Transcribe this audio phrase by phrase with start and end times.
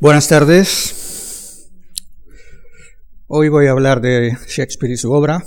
[0.00, 1.68] Buenas tardes.
[3.26, 5.44] Hoy voy a hablar de Shakespeare y su obra.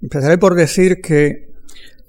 [0.00, 1.52] Empezaré por decir que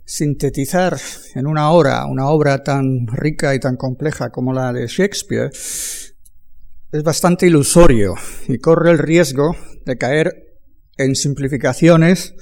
[0.05, 0.97] sintetizar
[1.35, 7.03] en una hora una obra tan rica y tan compleja como la de Shakespeare es
[7.03, 8.13] bastante ilusorio
[8.47, 9.53] y corre el riesgo
[9.85, 10.45] de caer
[10.95, 12.35] en simplificaciones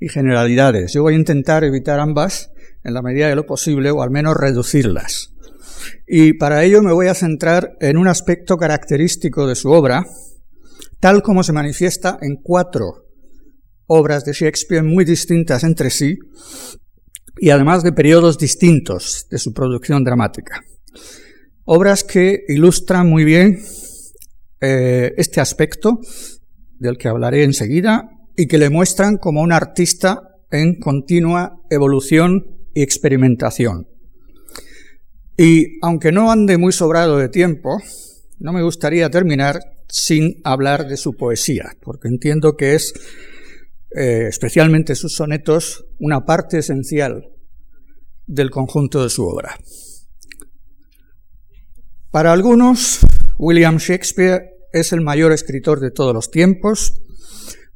[0.00, 0.94] y generalidades.
[0.94, 2.50] Yo voy a intentar evitar ambas
[2.82, 5.34] en la medida de lo posible o al menos reducirlas.
[6.06, 10.04] Y para ello me voy a centrar en un aspecto característico de su obra,
[11.00, 13.06] tal como se manifiesta en cuatro
[13.86, 16.16] obras de Shakespeare muy distintas entre sí
[17.38, 20.60] y además de periodos distintos de su producción dramática.
[21.64, 23.58] Obras que ilustran muy bien
[24.60, 25.98] eh, este aspecto
[26.78, 32.82] del que hablaré enseguida y que le muestran como un artista en continua evolución y
[32.82, 33.91] experimentación.
[35.36, 37.80] Y aunque no ande muy sobrado de tiempo,
[38.38, 42.92] no me gustaría terminar sin hablar de su poesía, porque entiendo que es,
[43.94, 47.28] eh, especialmente sus sonetos, una parte esencial
[48.26, 49.56] del conjunto de su obra.
[52.10, 53.00] Para algunos,
[53.38, 57.00] William Shakespeare es el mayor escritor de todos los tiempos,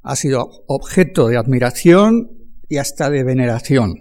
[0.02, 2.30] ha sido objeto de admiración
[2.68, 3.94] y hasta de veneración.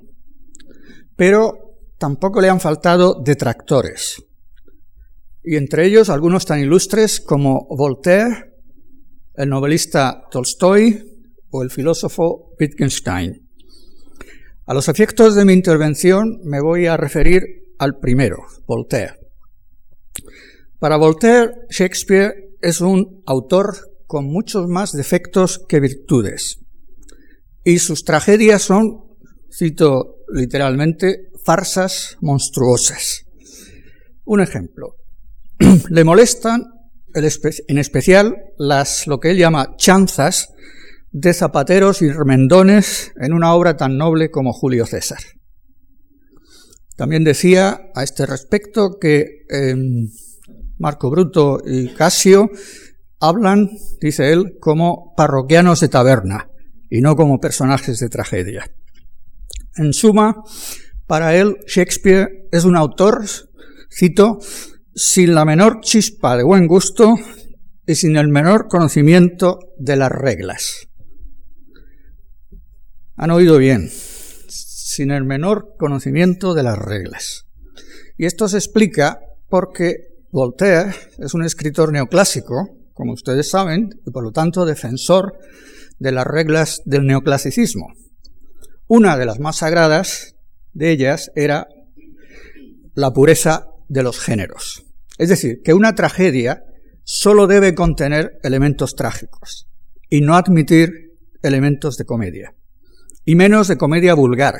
[1.16, 1.65] Pero
[1.98, 4.24] tampoco le han faltado detractores,
[5.44, 8.54] y entre ellos algunos tan ilustres como Voltaire,
[9.36, 11.04] el novelista Tolstoy
[11.52, 13.48] o el filósofo Wittgenstein.
[14.66, 17.44] A los efectos de mi intervención me voy a referir
[17.78, 19.14] al primero, Voltaire.
[20.80, 23.76] Para Voltaire, Shakespeare es un autor
[24.08, 26.60] con muchos más defectos que virtudes,
[27.64, 29.04] y sus tragedias son,
[29.52, 33.26] cito literalmente, farsas monstruosas.
[34.26, 34.96] Un ejemplo.
[35.90, 36.66] Le molestan
[37.14, 40.50] en especial las, lo que él llama chanzas
[41.12, 45.20] de zapateros y remendones en una obra tan noble como Julio César.
[46.98, 50.10] También decía a este respecto que em,
[50.78, 52.50] Marco Bruto y Casio
[53.20, 53.70] hablan,
[54.02, 56.50] dice él, como parroquianos de taberna
[56.90, 58.70] y no como personajes de tragedia.
[59.78, 60.44] En suma,
[61.08, 63.26] para él, Shakespeare es un autor,
[63.92, 64.40] cito,
[64.94, 67.16] sin la menor chispa de buen gusto
[67.86, 70.88] y sin el menor conocimiento de las reglas.
[73.18, 73.90] Han oído bien,
[74.48, 77.46] sin el menor conocimiento de las reglas.
[78.18, 79.96] Y esto se explica porque
[80.32, 85.38] Voltaire es un escritor neoclásico, como ustedes saben, y por lo tanto defensor
[86.00, 87.88] de las reglas del neoclasicismo.
[88.88, 90.35] Una de las más sagradas
[90.76, 91.68] de ellas era
[92.94, 94.86] la pureza de los géneros.
[95.18, 96.64] Es decir, que una tragedia
[97.04, 99.68] solo debe contener elementos trágicos
[100.10, 102.54] y no admitir elementos de comedia,
[103.24, 104.56] y menos de comedia vulgar,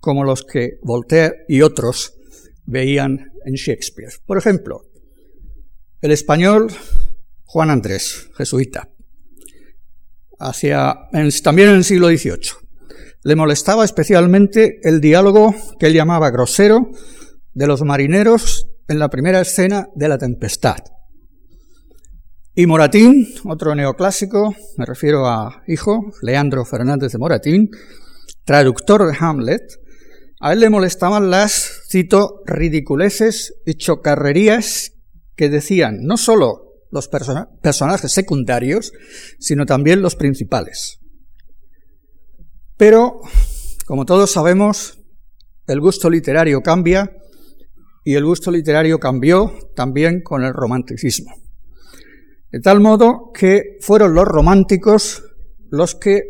[0.00, 2.14] como los que Voltaire y otros
[2.64, 4.12] veían en Shakespeare.
[4.26, 4.82] Por ejemplo,
[6.00, 6.68] el español
[7.44, 8.88] Juan Andrés, jesuita,
[10.38, 10.94] hacia,
[11.42, 12.69] también en el siglo XVIII.
[13.22, 16.90] Le molestaba especialmente el diálogo que él llamaba grosero
[17.52, 20.78] de los marineros en la primera escena de La Tempestad.
[22.54, 27.70] Y Moratín, otro neoclásico, me refiero a hijo, Leandro Fernández de Moratín,
[28.44, 29.62] traductor de Hamlet,
[30.40, 34.92] a él le molestaban las, cito, ridiculeces y chocarrerías
[35.36, 38.92] que decían no solo los personajes secundarios,
[39.38, 40.99] sino también los principales.
[42.80, 43.20] Pero,
[43.84, 44.98] como todos sabemos,
[45.66, 47.14] el gusto literario cambia
[48.04, 51.30] y el gusto literario cambió también con el romanticismo.
[52.50, 55.22] De tal modo que fueron los románticos
[55.68, 56.22] los que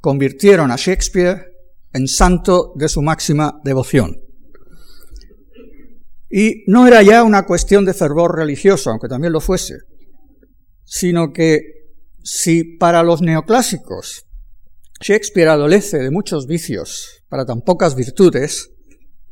[0.00, 1.52] convirtieron a Shakespeare
[1.94, 4.20] en santo de su máxima devoción.
[6.30, 9.78] Y no era ya una cuestión de fervor religioso, aunque también lo fuese,
[10.84, 11.58] sino que
[12.22, 14.29] si para los neoclásicos
[15.02, 18.70] Shakespeare adolece de muchos vicios para tan pocas virtudes,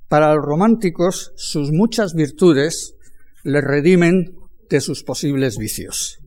[0.09, 2.95] para los románticos sus muchas virtudes
[3.45, 4.35] le redimen
[4.71, 6.21] de sus posibles vicios.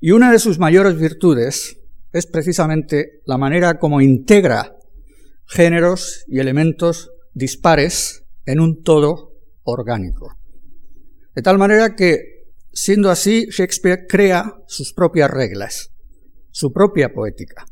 [0.00, 1.76] Y una de sus mayores virtudes
[2.12, 4.74] es precisamente la manera como integra
[5.46, 10.38] géneros y elementos dispares en un todo orgánico.
[11.34, 15.90] De tal manera que, siendo así, Shakespeare crea sus propias reglas,
[16.50, 17.66] su propia poética.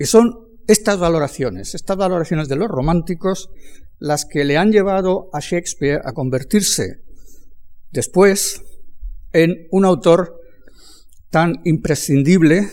[0.00, 3.50] Y son estas valoraciones, estas valoraciones de los románticos,
[3.98, 7.02] las que le han llevado a Shakespeare a convertirse
[7.90, 8.62] después
[9.34, 10.40] en un autor
[11.28, 12.66] tan imprescindible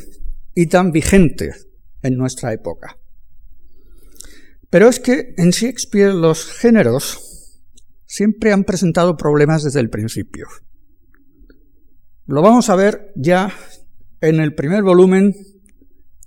[0.56, 1.54] y tan vigente
[2.02, 2.98] en nuestra época.
[4.70, 7.62] Pero es que en Shakespeare los géneros
[8.06, 10.48] siempre han presentado problemas desde el principio.
[12.26, 13.54] Lo vamos a ver ya
[14.22, 15.36] en el primer volumen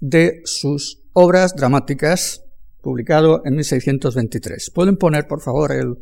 [0.01, 2.43] de sus obras dramáticas,
[2.83, 4.71] publicado en 1623.
[4.75, 5.97] ¿Pueden poner, por favor, el,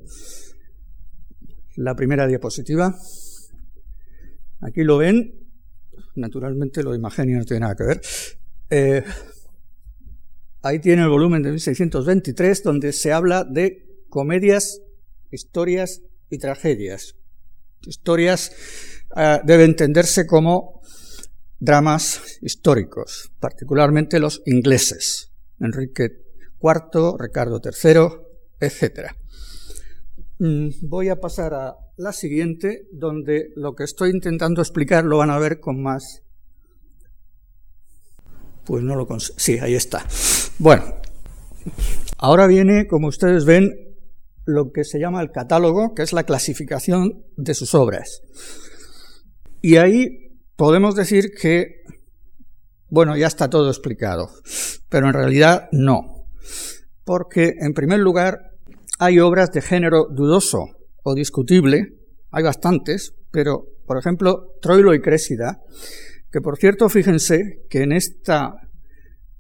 [1.77, 2.95] la primera diapositiva?
[4.61, 5.35] Aquí lo ven.
[6.15, 8.01] Naturalmente lo de Imagenio no tiene nada que ver.
[8.71, 9.05] Eh,
[10.63, 14.81] ahí tiene el volumen de 1623 donde se habla de comedias,
[15.31, 17.17] historias y tragedias.
[17.87, 18.53] Historias
[19.17, 20.79] eh, debe entenderse como
[21.59, 26.11] dramas históricos, particularmente los ingleses, Enrique
[26.61, 28.01] IV, Ricardo III,
[28.61, 29.13] etc.
[30.39, 35.31] Mm, voy a pasar a la siguiente, donde lo que estoy intentando explicar lo van
[35.31, 36.23] a ver con más...
[38.65, 39.39] Pues no lo consigo.
[39.39, 40.07] Sí, ahí está.
[40.59, 40.85] Bueno,
[42.19, 43.97] ahora viene, como ustedes ven,
[44.45, 48.23] lo que se llama el catálogo, que es la clasificación de sus obras.
[49.61, 50.28] Y ahí
[50.59, 51.85] podemos decir que,
[52.89, 54.29] bueno, ya está todo explicado,
[54.89, 56.27] pero en realidad no.
[57.05, 58.41] Porque, en primer lugar,
[58.99, 60.67] hay obras de género dudoso
[61.05, 61.95] o discutible,
[62.33, 65.63] hay bastantes, pero, por ejemplo, Troilo y Crésida,
[66.33, 68.55] que por cierto, fíjense que en, esta,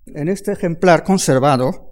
[0.07, 1.91] en este ejemplar conservado,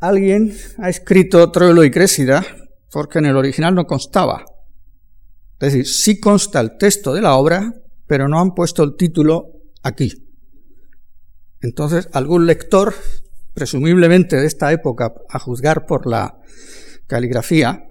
[0.00, 2.44] alguien ha escrito Troilo y Crésida
[2.90, 4.42] porque en el original no constaba.
[5.60, 7.74] Es decir, sí consta el texto de la obra,
[8.08, 9.52] pero no han puesto el título
[9.82, 10.28] aquí.
[11.60, 12.94] Entonces, algún lector,
[13.54, 16.40] presumiblemente de esta época, a juzgar por la
[17.06, 17.84] caligrafía,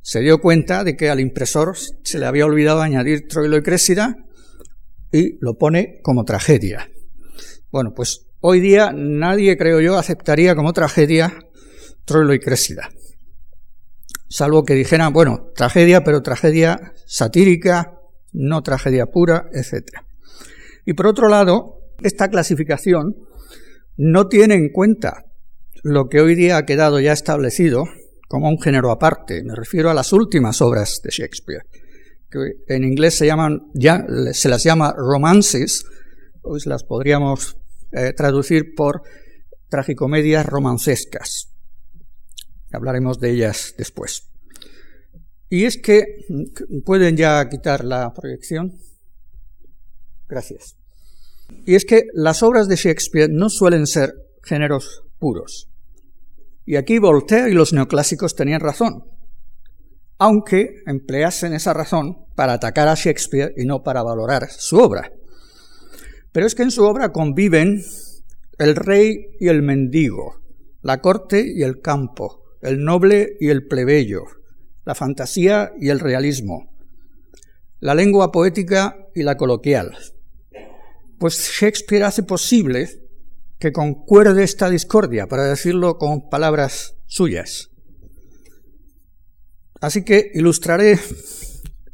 [0.00, 4.16] se dio cuenta de que al impresor se le había olvidado añadir Troilo y Crésida
[5.10, 6.88] y lo pone como tragedia.
[7.70, 11.38] Bueno, pues hoy día nadie, creo yo, aceptaría como tragedia
[12.04, 12.90] Troilo y Crésida
[14.32, 17.98] salvo que dijeran, bueno, tragedia, pero tragedia satírica,
[18.32, 19.88] no tragedia pura, etc.
[20.84, 23.16] Y por otro lado, esta clasificación
[23.96, 25.26] no tiene en cuenta
[25.82, 27.84] lo que hoy día ha quedado ya establecido
[28.28, 29.42] como un género aparte.
[29.44, 31.64] Me refiero a las últimas obras de Shakespeare,
[32.30, 35.84] que en inglés se llaman, ya, se las llama romances,
[36.40, 37.56] pues las podríamos
[37.92, 39.02] eh, traducir por
[39.68, 41.52] tragicomedias romancescas.
[42.72, 44.31] Hablaremos de ellas después.
[45.52, 46.24] Y es que,
[46.86, 48.72] pueden ya quitar la proyección.
[50.26, 50.78] Gracias.
[51.66, 55.68] Y es que las obras de Shakespeare no suelen ser géneros puros.
[56.64, 59.04] Y aquí Voltaire y los neoclásicos tenían razón,
[60.16, 65.12] aunque empleasen esa razón para atacar a Shakespeare y no para valorar su obra.
[66.32, 67.84] Pero es que en su obra conviven
[68.56, 70.40] el rey y el mendigo,
[70.80, 74.22] la corte y el campo, el noble y el plebeyo,
[74.84, 76.70] la fantasía y el realismo,
[77.80, 79.96] la lengua poética y la coloquial.
[81.18, 82.88] Pues Shakespeare hace posible
[83.58, 87.70] que concuerde esta discordia, para decirlo con palabras suyas.
[89.80, 90.98] Así que ilustraré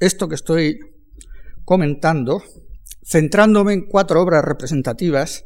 [0.01, 0.79] esto que estoy
[1.67, 2.43] comentando,
[3.05, 5.45] centrándome en cuatro obras representativas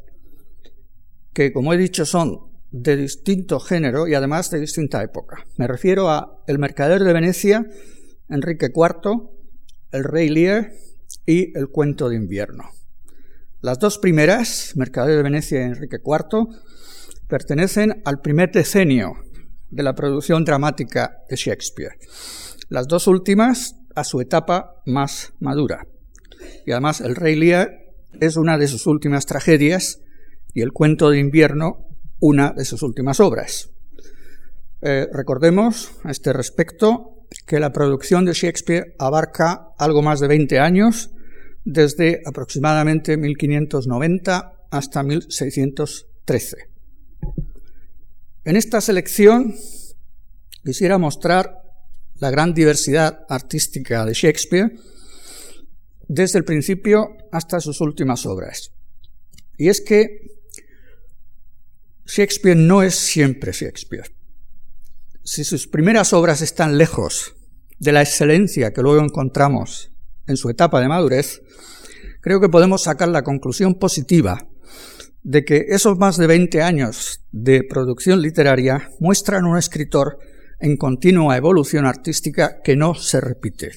[1.33, 5.45] que, como he dicho, son de distinto género y además de distinta época.
[5.57, 7.65] Me refiero a El Mercader de Venecia,
[8.27, 9.29] Enrique IV,
[9.91, 10.71] El Rey Lear
[11.27, 12.71] y El Cuento de Invierno.
[13.61, 16.47] Las dos primeras, Mercader de Venecia y Enrique IV,
[17.27, 19.13] pertenecen al primer decenio
[19.69, 21.93] de la producción dramática de Shakespeare.
[22.69, 25.85] Las dos últimas a su etapa más madura.
[26.65, 27.71] Y además El Rey Lear
[28.19, 30.01] es una de sus últimas tragedias
[30.55, 31.92] y El Cuento de Invierno
[32.23, 33.69] una de sus últimas obras.
[34.81, 40.57] Eh, recordemos a este respecto que la producción de Shakespeare abarca algo más de 20
[40.57, 41.11] años,
[41.65, 46.57] desde aproximadamente 1590 hasta 1613.
[48.45, 49.53] En esta selección
[50.63, 51.61] quisiera mostrar
[52.19, 54.71] la gran diversidad artística de Shakespeare
[56.07, 58.71] desde el principio hasta sus últimas obras.
[59.57, 60.32] Y es que
[62.05, 64.13] Shakespeare no es siempre Shakespeare.
[65.23, 67.35] Si sus primeras obras están lejos
[67.79, 69.91] de la excelencia que luego encontramos
[70.27, 71.41] en su etapa de madurez,
[72.21, 74.47] creo que podemos sacar la conclusión positiva
[75.23, 80.19] de que esos más de 20 años de producción literaria muestran un escritor
[80.59, 83.71] en continua evolución artística que no se repite.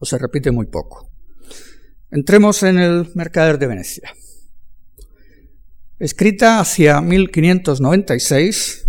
[0.00, 1.08] o se repite muy poco.
[2.10, 4.12] Entremos en el Mercader de Venecia.
[6.04, 8.84] Escrita hacia 1596,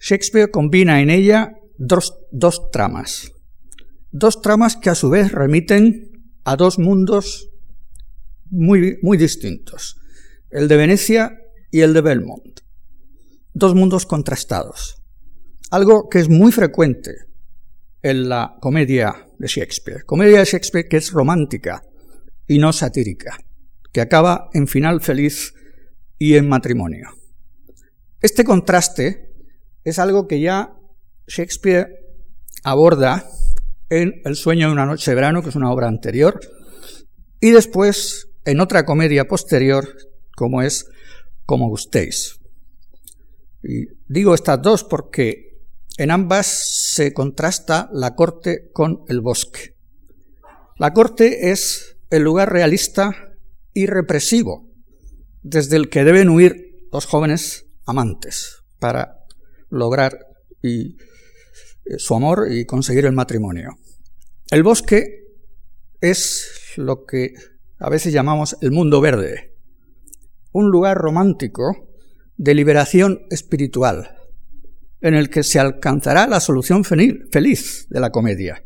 [0.00, 3.30] Shakespeare combina en ella dos, dos tramas.
[4.10, 7.50] Dos tramas que a su vez remiten a dos mundos
[8.46, 10.00] muy, muy distintos,
[10.48, 11.36] el de Venecia
[11.70, 12.60] y el de Belmont.
[13.52, 15.02] Dos mundos contrastados.
[15.70, 17.16] Algo que es muy frecuente
[18.00, 20.04] en la comedia de Shakespeare.
[20.06, 21.82] Comedia de Shakespeare que es romántica
[22.46, 23.36] y no satírica,
[23.92, 25.52] que acaba en final feliz
[26.18, 27.10] y en matrimonio.
[28.20, 29.30] Este contraste
[29.84, 30.74] es algo que ya
[31.26, 31.86] Shakespeare
[32.64, 33.28] aborda
[33.88, 36.40] en El sueño de una noche de verano, que es una obra anterior,
[37.40, 39.88] y después en otra comedia posterior,
[40.34, 40.88] como es
[41.44, 42.40] Como gustéis.
[43.62, 45.60] Y digo estas dos porque
[45.96, 49.76] en ambas se contrasta la corte con el bosque.
[50.76, 53.12] La corte es el lugar realista
[53.72, 54.65] y represivo
[55.48, 59.24] desde el que deben huir los jóvenes amantes para
[59.70, 60.18] lograr
[60.62, 60.96] eh,
[61.98, 63.76] su amor y conseguir el matrimonio.
[64.50, 65.24] El bosque
[66.00, 67.34] es lo que
[67.78, 69.54] a veces llamamos el mundo verde,
[70.50, 71.90] un lugar romántico
[72.36, 74.16] de liberación espiritual,
[75.00, 78.64] en el que se alcanzará la solución feliz de la comedia,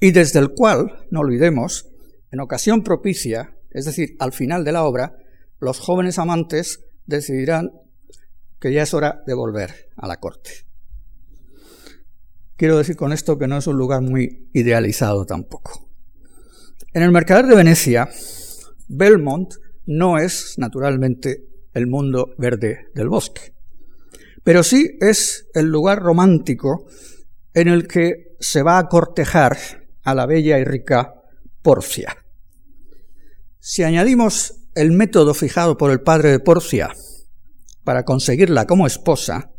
[0.00, 1.88] y desde el cual, no olvidemos,
[2.32, 5.16] en ocasión propicia, es decir, al final de la obra,
[5.62, 7.70] los jóvenes amantes decidirán
[8.60, 10.50] que ya es hora de volver a la corte.
[12.56, 15.88] Quiero decir con esto que no es un lugar muy idealizado tampoco.
[16.92, 18.08] En el Mercader de Venecia,
[18.88, 19.54] Belmont
[19.86, 23.54] no es, naturalmente, el mundo verde del bosque,
[24.42, 26.86] pero sí es el lugar romántico
[27.54, 29.56] en el que se va a cortejar
[30.02, 31.14] a la bella y rica
[31.62, 32.16] Porcia.
[33.60, 36.90] Si añadimos el método fijado por el padre de Porcia
[37.84, 39.50] para conseguirla como esposa,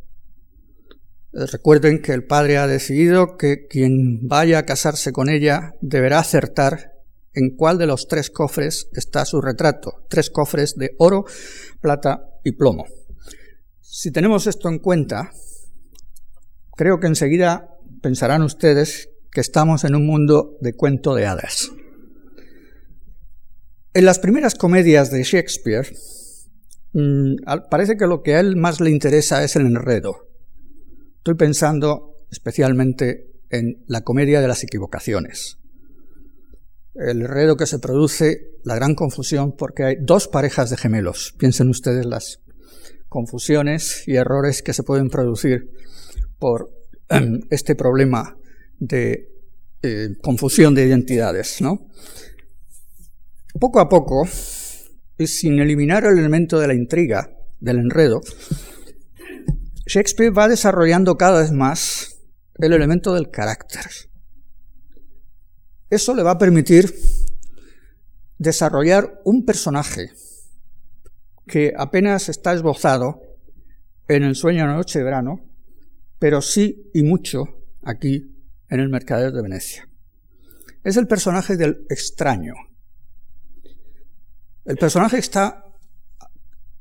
[1.34, 6.20] eh, recuerden que el padre ha decidido que quien vaya a casarse con ella deberá
[6.20, 6.94] acertar
[7.34, 11.26] en cuál de los tres cofres está su retrato, tres cofres de oro,
[11.82, 12.86] plata y plomo.
[13.82, 15.32] Si tenemos esto en cuenta,
[16.76, 17.70] creo que enseguida
[18.02, 21.72] pensarán ustedes que estamos en un mundo de cuento de hadas.
[23.96, 25.88] En las primeras comedias de Shakespeare,
[26.94, 27.36] mm,
[27.70, 30.30] parece que lo que a él más le interesa es el enredo.
[31.18, 35.60] Estoy pensando especialmente en la comedia de las equivocaciones.
[36.96, 41.36] El enredo que se produce, la gran confusión, porque hay dos parejas de gemelos.
[41.38, 42.40] Piensen ustedes las
[43.10, 45.70] confusiones y errores que se pueden producir
[46.40, 46.72] por
[47.52, 48.36] este problema
[48.80, 49.30] de
[49.84, 51.90] eh, confusión de identidades, ¿no?
[53.60, 54.28] Poco a poco,
[55.18, 57.30] y sin eliminar el elemento de la intriga,
[57.60, 58.22] del enredo,
[59.86, 62.20] Shakespeare va desarrollando cada vez más
[62.56, 63.86] el elemento del carácter.
[65.90, 66.94] Eso le va a permitir
[68.38, 70.12] desarrollar un personaje
[71.48, 73.22] que apenas está esbozado
[74.08, 75.40] en el sueño de la noche de verano,
[76.20, 77.46] pero sí y mucho
[77.84, 78.36] aquí
[78.70, 79.88] en el Mercader de Venecia.
[80.84, 82.54] Es el personaje del extraño,
[84.66, 85.66] el personaje está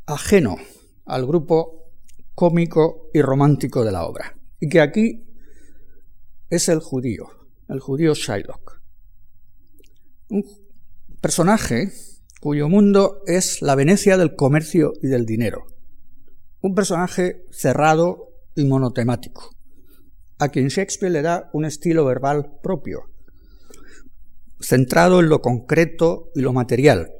[0.07, 0.57] ajeno
[1.05, 1.91] al grupo
[2.35, 5.27] cómico y romántico de la obra, y que aquí
[6.49, 7.27] es el judío,
[7.69, 8.81] el judío Shylock.
[10.29, 10.45] Un
[11.21, 11.93] personaje
[12.41, 15.67] cuyo mundo es la Venecia del comercio y del dinero.
[16.61, 19.51] Un personaje cerrado y monotemático,
[20.39, 23.11] a quien Shakespeare le da un estilo verbal propio,
[24.61, 27.12] centrado en lo concreto y lo material,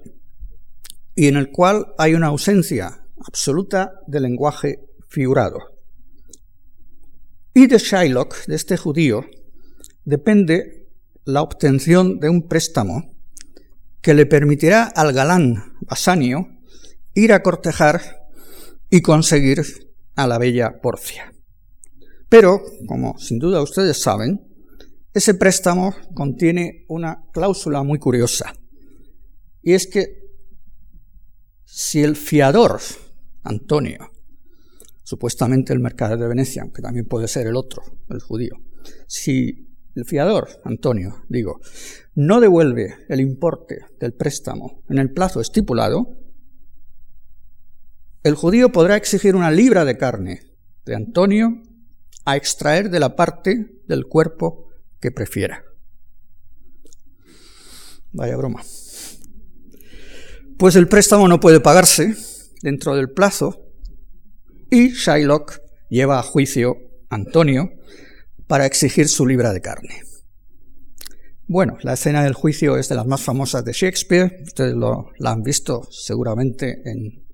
[1.15, 5.59] y en el cual hay una ausencia absoluta de lenguaje figurado.
[7.55, 9.25] Y de Shylock, de este judío,
[10.05, 10.89] depende
[11.25, 13.15] la obtención de un préstamo
[14.01, 16.49] que le permitirá al galán Basanio
[17.15, 18.01] ir a cortejar
[18.91, 19.63] y conseguir
[20.17, 21.33] a la bella Porcia.
[22.29, 24.41] Pero, como sin duda ustedes saben,
[25.15, 28.55] ese préstamo contiene una cláusula muy curiosa,
[29.63, 30.22] y es que
[31.75, 32.83] si el fiador,
[33.45, 34.13] Antonio,
[35.03, 38.57] supuestamente el mercader de Venecia, aunque también puede ser el otro, el judío,
[39.07, 41.63] si el fiador, Antonio, digo,
[42.15, 46.19] no devuelve el importe del préstamo en el plazo estipulado,
[48.23, 50.43] el judío podrá exigir una libra de carne
[50.85, 51.63] de Antonio
[52.27, 54.69] a extraer de la parte del cuerpo
[55.01, 55.65] que prefiera.
[58.13, 58.63] Vaya broma.
[60.59, 62.15] Pues el préstamo no puede pagarse
[62.63, 63.63] dentro del plazo
[64.71, 66.77] y Shylock lleva a juicio
[67.11, 67.71] a Antonio
[68.47, 70.03] para exigir su libra de carne.
[71.47, 74.43] Bueno, la escena del juicio es de las más famosas de Shakespeare.
[74.43, 77.27] Ustedes lo, la han visto seguramente en,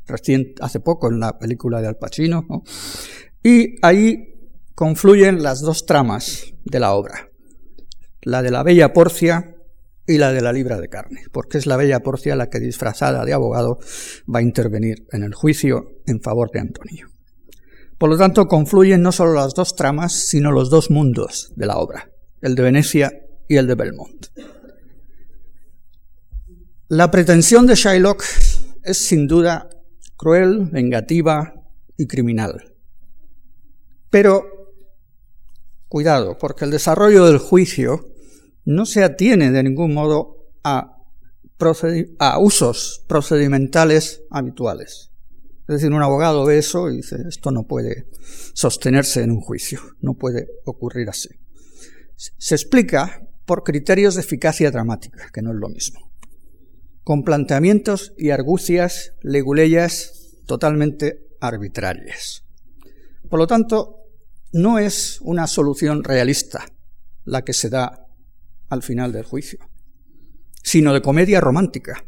[0.61, 2.45] hace poco en la película de Al Pacino.
[3.43, 4.35] Y ahí
[4.75, 7.29] confluyen las dos tramas de la obra.
[8.23, 9.55] La de la bella Porcia
[10.09, 13.27] y la de la libra de carne, porque es la bella Porcia la que disfrazada
[13.27, 13.79] de abogado
[14.35, 17.09] va a intervenir en el juicio en favor de Antonio.
[17.99, 21.77] Por lo tanto, confluyen no solo las dos tramas, sino los dos mundos de la
[21.77, 22.11] obra,
[22.41, 23.13] el de Venecia
[23.49, 24.27] y el de Belmont.
[26.89, 28.25] La pretensión de Shylock
[28.85, 29.69] es sin duda
[30.17, 31.53] cruel, vengativa
[31.99, 32.75] y criminal.
[34.09, 34.47] Pero,
[35.89, 38.15] cuidado, porque el desarrollo del juicio
[38.69, 40.95] no se atiene de ningún modo a,
[42.39, 45.11] usos procedimentales habituales.
[45.67, 48.07] Es decir, un abogado ve eso y dice, esto no puede
[48.53, 51.31] sostenerse en un juicio, no puede ocurrir así.
[52.15, 56.13] Se explica por criterios de eficacia dramática, que no es lo mismo,
[57.05, 62.45] con planteamientos y argucias leguleyas totalmente arbitrarias.
[63.31, 63.97] Por lo tanto,
[64.53, 66.67] no es una solución realista
[67.25, 68.08] la que se da
[68.69, 69.59] al final del juicio,
[70.63, 72.05] sino de comedia romántica.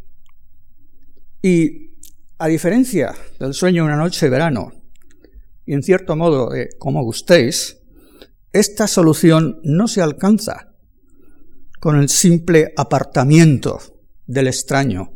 [1.43, 1.90] Y
[2.38, 4.73] a diferencia del sueño de una noche de verano,
[5.67, 7.79] y en cierto modo de como gustéis,
[8.52, 10.75] esta solución no se alcanza
[11.79, 13.81] con el simple apartamiento
[14.26, 15.12] del extraño,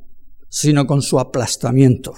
[0.48, 2.14] sino con su aplastamiento.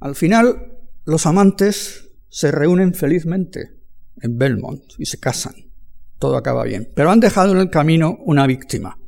[0.00, 3.78] Al final, los amantes se reúnen felizmente
[4.20, 5.67] en Belmont y se casan.
[6.18, 6.90] Todo acaba bien.
[6.94, 8.98] Pero han dejado en el camino una víctima.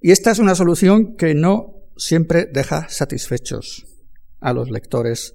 [0.00, 3.86] Y esta es una solución que no siempre deja satisfechos
[4.40, 5.34] a los lectores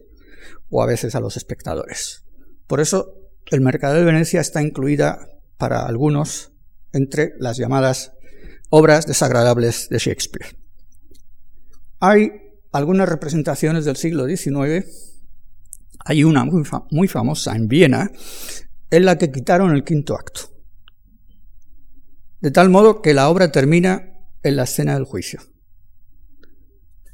[0.70, 2.24] o a veces a los espectadores.
[2.68, 3.14] Por eso
[3.52, 6.52] el mercado de Venecia está incluida para algunos
[6.94, 8.14] entre las llamadas
[8.70, 10.58] obras desagradables de Shakespeare.
[12.00, 12.32] Hay
[12.72, 14.86] algunas representaciones del siglo XIX,
[16.06, 18.12] hay una muy, famosa en Viena,
[18.94, 20.42] en la que quitaron el quinto acto,
[22.42, 25.42] de tal modo que la obra termina en la escena del juicio.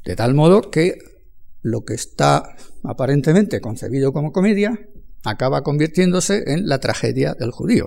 [0.03, 0.97] De tal modo que
[1.61, 4.77] lo que está aparentemente concebido como comedia
[5.23, 7.85] acaba convirtiéndose en la tragedia del judío.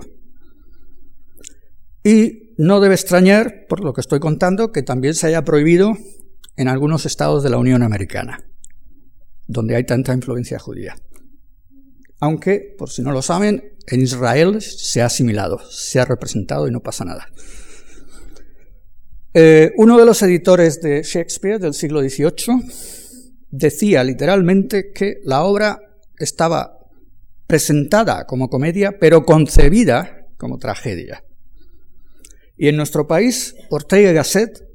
[2.03, 5.93] Y no debe extrañar, por lo que estoy contando, que también se haya prohibido
[6.55, 8.43] en algunos estados de la Unión Americana,
[9.45, 10.95] donde hay tanta influencia judía.
[12.23, 16.71] Aunque, por si no lo saben, en Israel se ha asimilado, se ha representado y
[16.71, 17.27] no pasa nada.
[19.33, 22.63] Eh, uno de los editores de Shakespeare del siglo XVIII
[23.51, 25.81] decía literalmente que la obra
[26.17, 26.79] estaba
[27.45, 31.25] presentada como comedia, pero concebida como tragedia.
[32.55, 34.65] Y en nuestro país, Ortega y Gasset,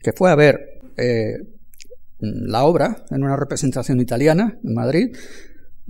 [0.00, 0.58] que fue a ver
[0.96, 1.34] eh,
[2.18, 5.16] la obra en una representación italiana en Madrid,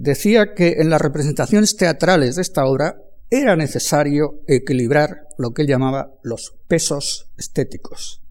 [0.01, 5.69] decía que en las representaciones teatrales de esta obra era necesario equilibrar lo que él
[5.69, 8.23] llamaba los pesos estéticos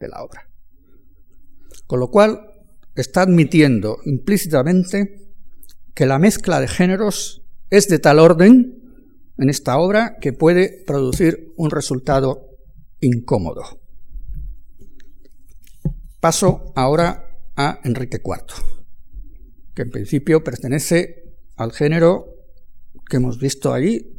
[0.00, 0.48] de la obra.
[1.86, 2.40] Con lo cual,
[2.94, 5.28] está admitiendo implícitamente
[5.94, 8.78] que la mezcla de géneros es de tal orden
[9.36, 12.56] en esta obra que puede producir un resultado
[13.00, 13.62] incómodo.
[16.20, 18.77] Paso ahora a Enrique IV,
[19.78, 22.34] que en principio pertenece al género
[23.08, 24.12] que hemos visto ahí,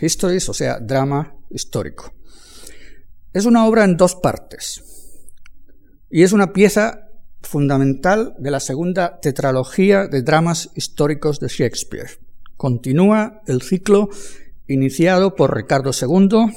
[0.00, 2.12] Histories, o sea, drama histórico.
[3.32, 4.82] Es una obra en dos partes
[6.10, 7.10] y es una pieza
[7.42, 12.18] fundamental de la segunda tetralogía de dramas históricos de Shakespeare
[12.56, 14.08] continúa el ciclo
[14.66, 16.52] iniciado por Ricardo II,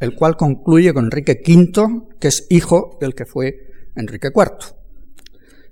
[0.00, 4.76] el cual concluye con Enrique V, que es hijo del que fue Enrique IV.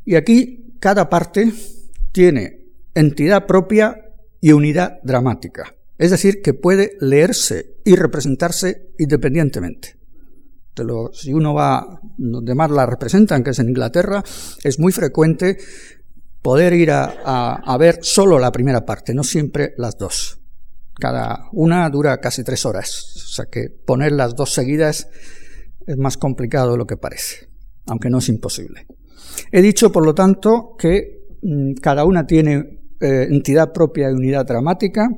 [0.07, 1.51] Y aquí cada parte
[2.13, 4.05] tiene entidad propia
[4.39, 9.97] y unidad dramática, es decir, que puede leerse y representarse independientemente.
[11.15, 14.23] si uno va donde más la representan, que es en Inglaterra,
[14.63, 15.57] es muy frecuente
[16.43, 20.39] poder ir a, ver solo la primera parte, no siempre las dos.
[21.01, 25.09] Cada una dura casi tres horas, o sea que poner las dos seguidas
[25.87, 27.49] es más complicado de lo que parece,
[27.87, 28.87] aunque no es imposible.
[29.51, 34.47] He dicho, por lo tanto, que mm, cada una tiene eh, entidad propia y unidad
[34.47, 35.09] dramática,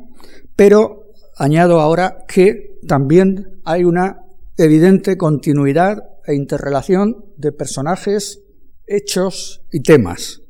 [0.55, 4.23] pero añado ahora que también hay una
[4.57, 8.41] evidente continuidad e interrelación de personajes,
[8.87, 10.41] hechos y temas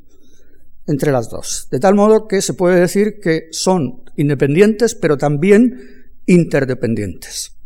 [0.87, 1.68] entre las dos.
[1.70, 5.79] De tal modo que se puede decir que son independientes, pero también
[6.26, 7.57] interdependientes.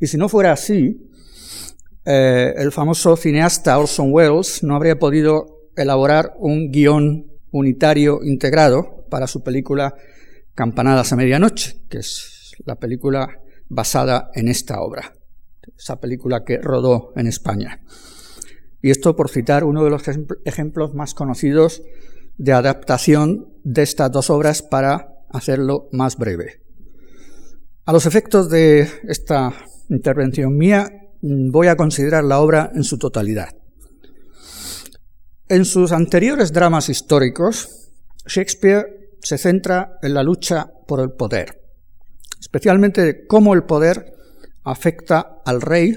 [0.00, 1.10] Y si no fuera así,
[2.04, 9.26] eh, el famoso cineasta Orson Welles no habría podido elaborar un guion unitario integrado para
[9.26, 9.94] su película
[10.54, 15.14] Campanadas a Medianoche, que es la película basada en esta obra,
[15.76, 17.80] esa película que rodó en España.
[18.82, 20.02] Y esto por citar uno de los
[20.44, 21.82] ejemplos más conocidos
[22.36, 26.62] de adaptación de estas dos obras para hacerlo más breve.
[27.86, 29.52] A los efectos de esta
[29.88, 33.48] intervención mía, voy a considerar la obra en su totalidad.
[35.48, 37.90] En sus anteriores dramas históricos,
[38.26, 38.86] Shakespeare
[39.20, 41.62] se centra en la lucha por el poder,
[42.40, 44.12] especialmente de cómo el poder
[44.64, 45.96] afecta al rey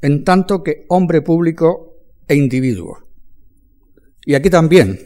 [0.00, 1.96] en tanto que hombre público
[2.26, 2.98] e individuo.
[4.24, 4.98] Y aquí también,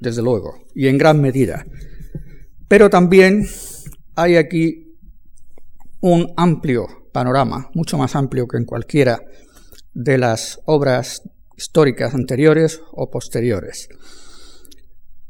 [0.00, 1.64] desde luego, y en gran medida.
[2.68, 3.46] Pero también
[4.16, 4.98] hay aquí
[6.00, 9.22] un amplio panorama, mucho más amplio que en cualquiera
[9.94, 11.22] de las obras
[11.56, 13.88] históricas anteriores o posteriores.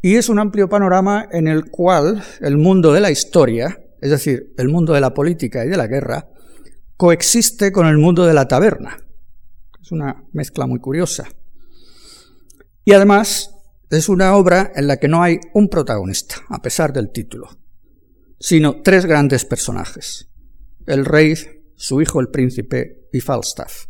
[0.03, 4.53] Y es un amplio panorama en el cual el mundo de la historia, es decir,
[4.59, 6.29] el mundo de la política y de la guerra,
[6.97, 8.97] coexiste con el mundo de la taberna.
[9.81, 11.29] Es una mezcla muy curiosa.
[12.85, 13.53] Y además
[13.91, 17.49] es una obra en la que no hay un protagonista, a pesar del título,
[18.41, 20.29] sino tres grandes personajes.
[20.85, 23.87] El rey, su hijo el príncipe y Falstaff,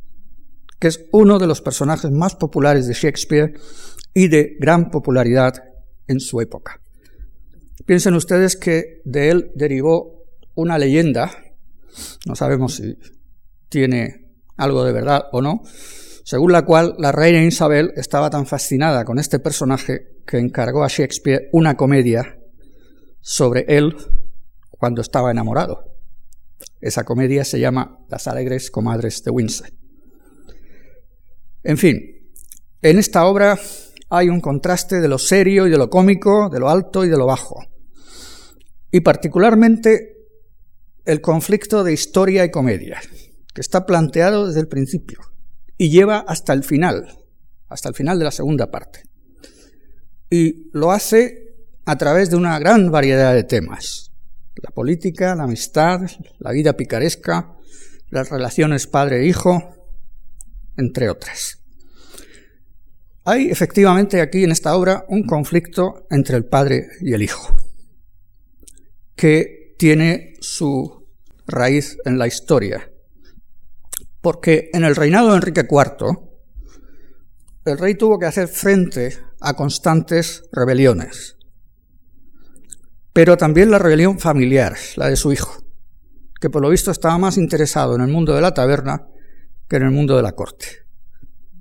[0.79, 3.55] que es uno de los personajes más populares de Shakespeare
[4.13, 5.55] y de gran popularidad
[6.07, 6.81] en su época.
[7.87, 11.31] Piensen ustedes que de él derivó una leyenda,
[12.27, 12.99] no sabemos si
[13.69, 15.63] tiene algo de verdad o no,
[16.25, 20.89] según la cual la reina Isabel estaba tan fascinada con este personaje que encargó a
[20.89, 22.37] Shakespeare una comedia
[23.21, 23.97] sobre él
[24.71, 25.96] cuando estaba enamorado.
[26.81, 29.71] Esa comedia se llama Las alegres comadres de Windsor.
[31.63, 32.01] En fin,
[32.83, 33.59] en esta obra
[34.09, 37.17] hay un contraste de lo serio y de lo cómico, de lo alto y de
[37.17, 37.65] lo bajo.
[38.93, 40.17] Y particularmente
[41.05, 43.01] el conflicto de historia y comedia,
[43.55, 45.21] que está planteado desde el principio
[45.79, 47.19] y lleva hasta el final,
[47.69, 49.03] hasta el final de la segunda parte.
[50.31, 54.11] Y lo hace a través de una gran variedad de temas.
[54.63, 56.01] La política, la amistad,
[56.39, 57.57] la vida picaresca,
[58.11, 59.75] las relaciones padre-hijo,
[60.77, 61.63] entre otras.
[63.25, 67.57] Hay efectivamente aquí en esta obra un conflicto entre el padre y el hijo,
[69.15, 71.07] que tiene su
[71.47, 72.91] raíz en la historia
[74.27, 76.19] porque en el reinado de Enrique IV,
[77.65, 81.36] el rey tuvo que hacer frente a constantes rebeliones,
[83.17, 85.65] pero también la rebelión familiar, la de su hijo,
[86.39, 89.09] que por lo visto estaba más interesado en el mundo de la taberna
[89.71, 90.67] que en el mundo de la corte.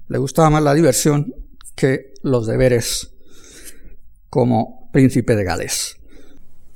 [0.10, 1.34] Le gustaba más la diversión
[1.74, 3.13] que los deberes
[4.30, 5.96] como príncipe de Gales.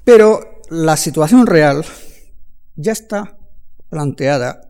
[0.06, 1.84] Pero la situación real
[2.78, 3.38] ya está
[3.90, 4.62] planteada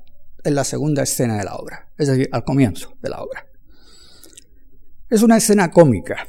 [0.43, 3.45] en la segunda escena de la obra, es decir, al comienzo de la obra.
[5.07, 6.25] Es una escena cómica,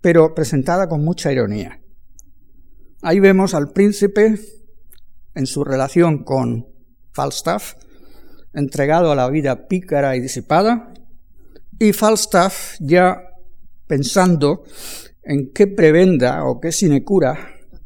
[0.00, 1.80] pero presentada con mucha ironía.
[3.06, 4.34] Ahí vemos al príncipe
[5.34, 6.68] en su relación con
[7.12, 7.74] Falstaff,
[8.54, 10.94] entregado a la vida pícara y disipada,
[11.78, 13.18] y Falstaff ya
[13.86, 14.64] pensando
[15.22, 17.36] en qué prebenda o qué sinecura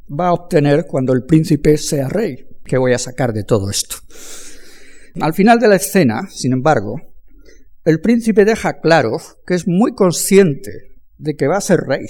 [0.09, 2.47] va a obtener cuando el príncipe sea rey.
[2.65, 3.97] ¿Qué voy a sacar de todo esto?
[5.21, 6.95] Al final de la escena, sin embargo,
[7.85, 12.07] el príncipe deja claro que es muy consciente de que va a ser rey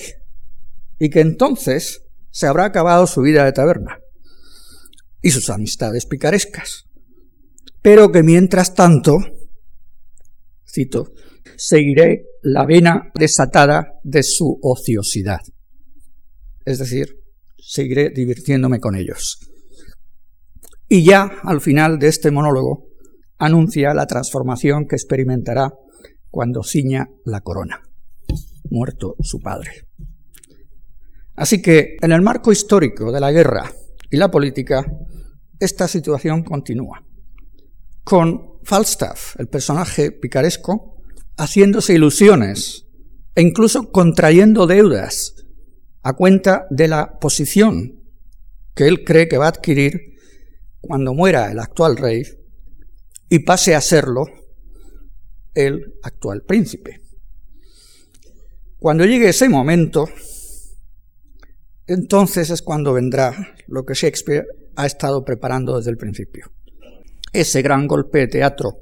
[0.99, 3.99] y que entonces se habrá acabado su vida de taberna
[5.23, 6.85] y sus amistades picarescas,
[7.83, 9.19] pero que mientras tanto,
[10.67, 11.13] cito,
[11.57, 15.41] seguiré la vena desatada de su ociosidad,
[16.65, 17.17] es decir,
[17.59, 19.39] seguiré divirtiéndome con ellos.
[20.89, 22.87] Y ya al final de este monólogo,
[23.39, 25.73] anuncia la transformación que experimentará
[26.31, 27.83] cuando ciña la corona,
[28.71, 29.88] muerto su padre.
[31.39, 33.73] Así que en el marco histórico de la guerra
[34.11, 34.85] y la política,
[35.61, 37.05] esta situación continúa,
[38.03, 40.97] con Falstaff, el personaje picaresco,
[41.37, 42.87] haciéndose ilusiones
[43.37, 45.47] e incluso contrayendo deudas
[46.03, 48.03] a cuenta de la posición
[48.75, 50.17] que él cree que va a adquirir
[50.81, 52.25] cuando muera el actual rey
[53.29, 54.25] y pase a serlo
[55.55, 57.01] el actual príncipe.
[58.79, 60.09] Cuando llegue ese momento,
[61.89, 64.47] entonces es cuando vendrá lo que Shakespeare
[64.77, 66.53] ha estado preparando desde el principio.
[67.33, 68.79] Ese gran golpe de teatro.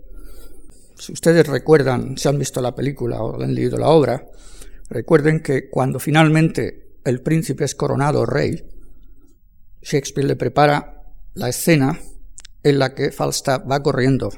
[0.99, 4.27] Si ustedes recuerdan, si han visto la película o han leído la obra,
[4.91, 8.63] recuerden que cuando finalmente el príncipe es coronado rey,
[9.81, 11.99] Shakespeare le prepara la escena
[12.63, 14.31] en la que Falstaff va corriendo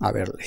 [0.00, 0.44] a verle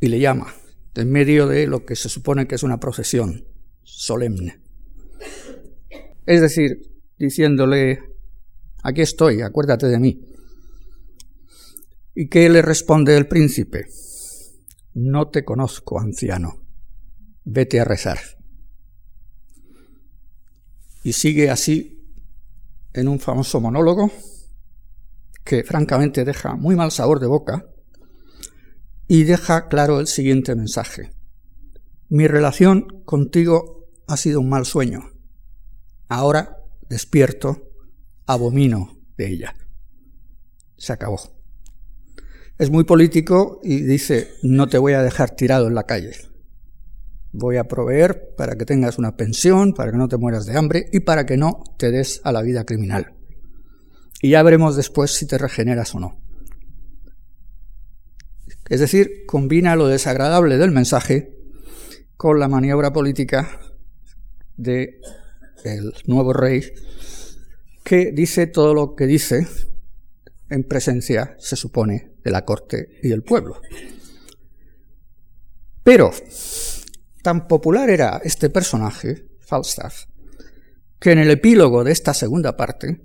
[0.00, 0.52] y le llama
[0.94, 3.46] en medio de lo que se supone que es una procesión
[3.82, 4.61] solemne.
[6.26, 8.00] Es decir, diciéndole,
[8.82, 10.20] aquí estoy, acuérdate de mí.
[12.14, 13.86] ¿Y qué le responde el príncipe?
[14.94, 16.62] No te conozco, anciano,
[17.44, 18.18] vete a rezar.
[21.02, 21.98] Y sigue así
[22.92, 24.10] en un famoso monólogo
[25.44, 27.66] que francamente deja muy mal sabor de boca
[29.08, 31.10] y deja claro el siguiente mensaje.
[32.08, 35.11] Mi relación contigo ha sido un mal sueño.
[36.14, 36.58] Ahora,
[36.90, 37.70] despierto,
[38.26, 39.54] abomino de ella.
[40.76, 41.18] Se acabó.
[42.58, 46.12] Es muy político y dice, no te voy a dejar tirado en la calle.
[47.32, 50.84] Voy a proveer para que tengas una pensión, para que no te mueras de hambre
[50.92, 53.14] y para que no te des a la vida criminal.
[54.20, 56.20] Y ya veremos después si te regeneras o no.
[58.68, 61.34] Es decir, combina lo desagradable del mensaje
[62.18, 63.58] con la maniobra política
[64.58, 65.00] de
[65.64, 66.72] el nuevo rey
[67.84, 69.46] que dice todo lo que dice
[70.48, 73.60] en presencia, se supone, de la corte y del pueblo.
[75.82, 76.12] Pero
[77.22, 80.04] tan popular era este personaje, Falstaff,
[81.00, 83.00] que en el epílogo de esta segunda parte,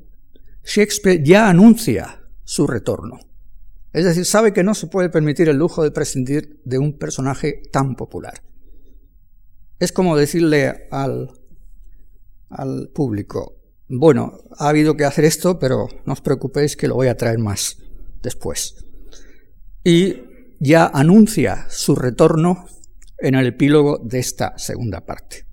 [0.64, 3.20] Shakespeare ya anuncia su retorno.
[3.94, 7.64] Es decir, sabe que no se puede permitir el lujo de prescindir de un personaje
[7.72, 8.44] tan popular.
[9.80, 11.32] Es como decirle al
[12.50, 13.58] al público,
[13.90, 17.40] bueno, ha habido que hacer esto, pero no os preocupéis que lo voy a traer
[17.40, 17.78] más
[18.22, 18.86] después.
[19.84, 20.22] Y
[20.60, 22.66] ya anuncia su retorno
[23.18, 25.48] en el epílogo de esta segunda parte.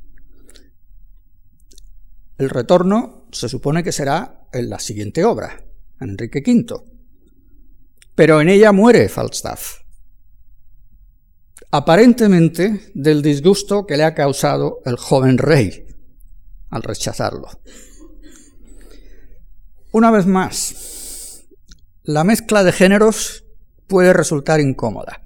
[2.37, 5.65] El retorno se supone que será en la siguiente obra,
[6.01, 6.83] Enrique V.
[8.17, 9.83] Pero en ella muere Falstaff,
[11.71, 15.84] aparentemente del disgusto que le ha causado el joven rey,
[16.75, 17.49] al rechazarlo.
[19.93, 21.45] Una vez más,
[22.03, 23.45] la mezcla de géneros
[23.87, 25.23] puede resultar incómoda.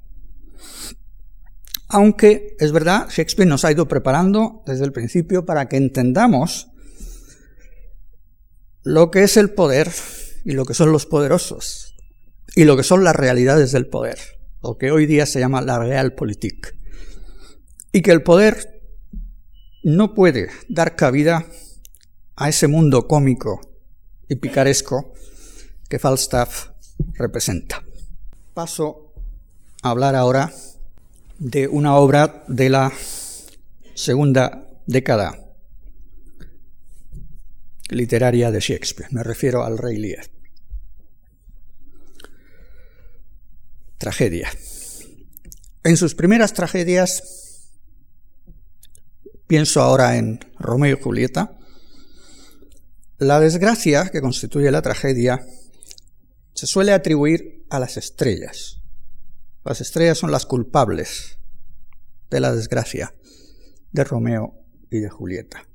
[1.89, 6.69] Aunque es verdad, Shakespeare nos ha ido preparando desde el principio para que entendamos
[8.83, 9.91] lo que es el poder
[10.45, 11.95] y lo que son los poderosos
[12.55, 14.19] y lo que son las realidades del poder,
[14.63, 16.77] lo que hoy día se llama la realpolitik.
[17.91, 18.78] Y que el poder
[19.89, 21.47] no puede dar cabida
[22.37, 23.59] a ese mundo cómico
[24.29, 25.15] y picaresco
[25.89, 26.69] que Falstaff
[27.15, 27.83] representa.
[28.53, 29.15] Paso
[29.83, 30.53] a hablar ahora
[31.39, 32.93] de una obra de la
[33.95, 35.55] segunda década
[37.89, 39.11] literaria de Shakespeare.
[39.11, 40.27] Me refiero al Rey Lear.
[43.97, 44.51] Tragedia.
[45.83, 47.48] En sus primeras tragedias
[49.49, 51.57] Pienso ahora en Romeo y Julieta.
[53.17, 55.41] La desgracia que constituye la tragedia
[56.53, 58.83] se suele atribuir a las estrellas.
[59.65, 61.39] Las estrellas son las culpables
[62.29, 63.15] de la desgracia
[63.91, 64.53] de Romeo
[64.91, 65.67] y de Julieta.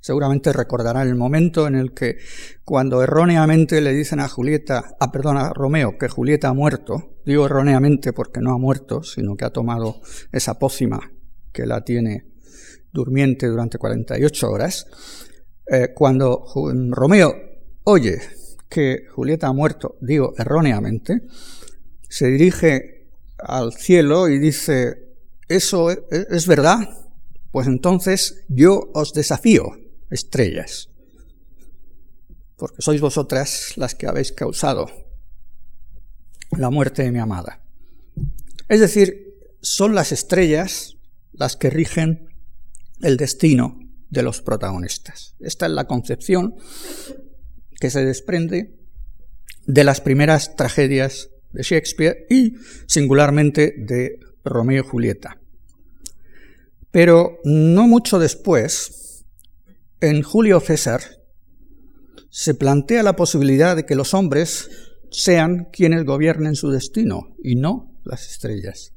[0.00, 2.18] Seguramente recordarán el momento en el que
[2.64, 7.46] cuando erróneamente le dicen a Julieta, ah, perdón, a Romeo que Julieta ha muerto, digo
[7.46, 10.00] erróneamente porque no ha muerto, sino que ha tomado
[10.32, 11.12] esa pócima
[11.52, 12.37] que la tiene
[12.92, 14.86] durmiente durante 48 horas,
[15.66, 16.44] eh, cuando
[16.90, 17.34] Romeo
[17.84, 18.20] oye
[18.68, 21.22] que Julieta ha muerto, digo erróneamente,
[22.08, 25.16] se dirige al cielo y dice,
[25.48, 26.88] ¿eso e-, e-, es verdad?
[27.50, 29.64] Pues entonces yo os desafío,
[30.10, 30.90] estrellas,
[32.56, 34.86] porque sois vosotras las que habéis causado
[36.56, 37.62] la muerte de mi amada.
[38.68, 40.96] Es decir, son las estrellas
[41.32, 42.27] las que rigen
[43.02, 43.78] el destino
[44.10, 45.34] de los protagonistas.
[45.40, 46.56] Esta es la concepción
[47.78, 48.74] que se desprende
[49.66, 52.54] de las primeras tragedias de Shakespeare y
[52.86, 55.38] singularmente de Romeo y Julieta.
[56.90, 59.24] Pero no mucho después,
[60.00, 61.02] en Julio César,
[62.30, 64.70] se plantea la posibilidad de que los hombres
[65.10, 68.92] sean quienes gobiernen su destino y no las estrellas.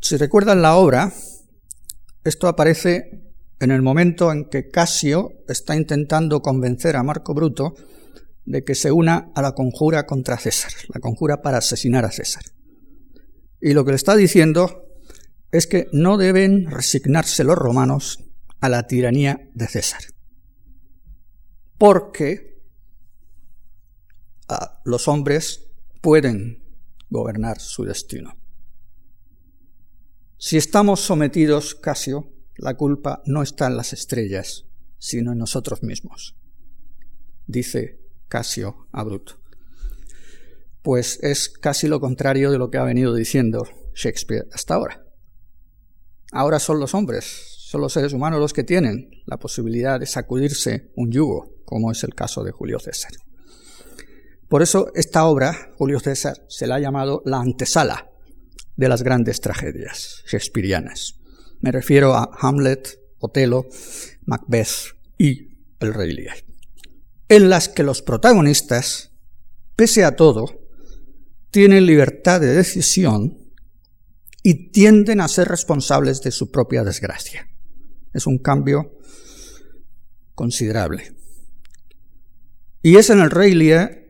[0.00, 1.12] Si recuerdan la obra,
[2.28, 3.28] esto aparece
[3.60, 7.74] en el momento en que Casio está intentando convencer a Marco Bruto
[8.44, 12.44] de que se una a la conjura contra César, la conjura para asesinar a César.
[13.60, 14.86] Y lo que le está diciendo
[15.50, 18.24] es que no deben resignarse los romanos
[18.60, 20.02] a la tiranía de César,
[21.78, 22.62] porque
[24.48, 25.64] ah, los hombres
[26.00, 26.62] pueden
[27.10, 28.36] gobernar su destino.
[30.40, 36.36] Si estamos sometidos, Casio, la culpa no está en las estrellas, sino en nosotros mismos,
[37.48, 37.98] dice
[38.28, 39.40] Casio a Bruto.
[40.80, 45.04] Pues es casi lo contrario de lo que ha venido diciendo Shakespeare hasta ahora.
[46.30, 50.92] Ahora son los hombres, son los seres humanos los que tienen la posibilidad de sacudirse
[50.94, 53.10] un yugo, como es el caso de Julio César.
[54.48, 58.07] Por eso esta obra, Julio César, se la ha llamado la antesala
[58.78, 61.16] de las grandes tragedias shakespearianas.
[61.60, 63.66] Me refiero a Hamlet, Otelo,
[64.24, 66.36] Macbeth y El Rey Lear,
[67.28, 69.10] en las que los protagonistas,
[69.74, 70.60] pese a todo,
[71.50, 73.36] tienen libertad de decisión
[74.44, 77.48] y tienden a ser responsables de su propia desgracia.
[78.14, 78.96] Es un cambio
[80.36, 81.16] considerable.
[82.80, 84.04] Y es en el Rey Lear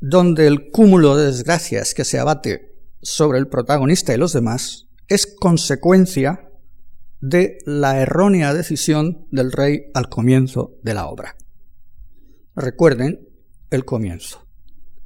[0.00, 2.71] donde el cúmulo de desgracias que se abate
[3.02, 6.48] sobre el protagonista y los demás es consecuencia
[7.20, 11.36] de la errónea decisión del rey al comienzo de la obra.
[12.54, 13.28] Recuerden
[13.70, 14.46] el comienzo.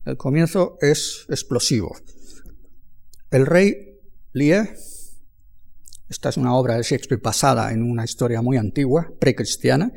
[0.05, 1.97] El comienzo es explosivo.
[3.31, 3.99] El rey
[4.33, 4.69] Lear,
[6.09, 9.93] esta es una obra de Shakespeare basada en una historia muy antigua, precristiana,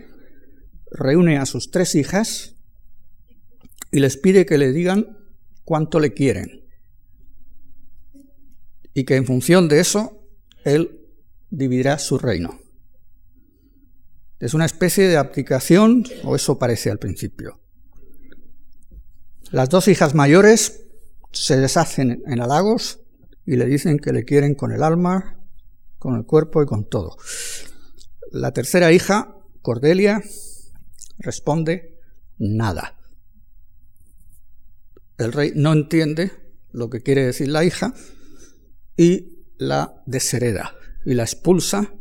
[0.92, 2.56] reúne a sus tres hijas
[3.92, 5.18] y les pide que le digan
[5.64, 6.59] cuánto le quieren
[8.94, 10.20] y que en función de eso
[10.64, 11.00] él
[11.50, 12.60] dividirá su reino.
[14.40, 17.60] Es una especie de abdicación, o eso parece al principio.
[19.52, 20.86] Las dos hijas mayores
[21.32, 23.02] se deshacen en halagos
[23.46, 25.40] y le dicen que le quieren con el alma,
[25.98, 27.18] con el cuerpo y con todo.
[28.32, 30.22] La tercera hija, Cordelia,
[31.18, 32.00] responde
[32.38, 32.98] nada.
[35.18, 36.32] El rey no entiende
[36.72, 37.94] lo que quiere decir la hija
[39.00, 41.94] y la deshereda y la expulsa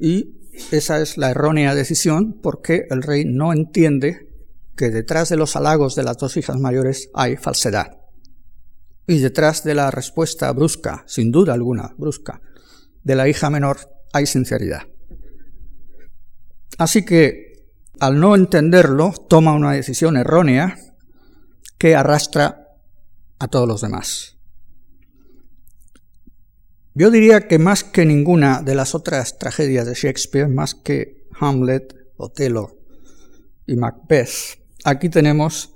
[0.00, 0.34] y
[0.72, 4.28] esa es la errónea decisión porque el rey no entiende
[4.74, 7.98] que detrás de los halagos de las dos hijas mayores hay falsedad
[9.06, 12.40] y detrás de la respuesta brusca, sin duda alguna brusca,
[13.04, 13.78] de la hija menor
[14.12, 14.82] hay sinceridad.
[16.78, 17.68] Así que,
[18.00, 20.76] al no entenderlo, toma una decisión errónea
[21.78, 22.66] que arrastra
[23.38, 24.35] a todos los demás.
[26.98, 31.94] Yo diría que más que ninguna de las otras tragedias de Shakespeare, más que Hamlet,
[32.16, 32.78] Otelo
[33.66, 34.30] y Macbeth,
[34.82, 35.74] aquí tenemos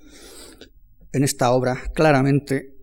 [1.12, 2.74] en esta obra claramente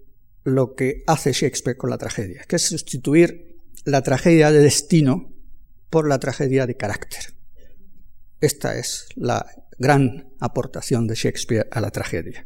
[0.43, 5.33] lo que hace Shakespeare con la tragedia, que es sustituir la tragedia de destino
[5.89, 7.33] por la tragedia de carácter.
[8.39, 9.47] Esta es la
[9.79, 12.45] gran aportación de Shakespeare a la tragedia.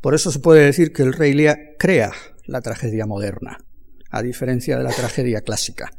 [0.00, 2.12] Por eso se puede decir que el Rey Lear crea
[2.46, 3.58] la tragedia moderna
[4.16, 5.90] a diferencia de la tragedia clásica.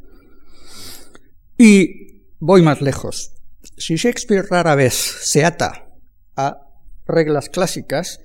[1.56, 3.32] Y voy más lejos.
[3.76, 5.88] Si Shakespeare rara vez se ata
[6.36, 6.60] a
[7.06, 8.20] reglas clásicas,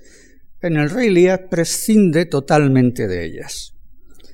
[0.60, 3.74] en el Rey Lear prescinde totalmente de ellas.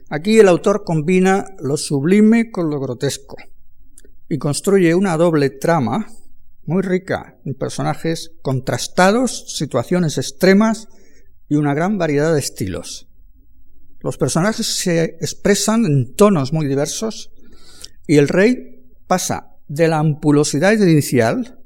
[0.09, 3.37] Aquí el autor combina lo sublime con lo grotesco
[4.29, 6.07] y construye una doble trama
[6.64, 10.88] muy rica en personajes contrastados, situaciones extremas
[11.49, 13.10] y una gran variedad de estilos.
[14.00, 17.30] Los personajes se expresan en tonos muy diversos
[18.06, 21.58] y el rey pasa de la ampulosidad inicial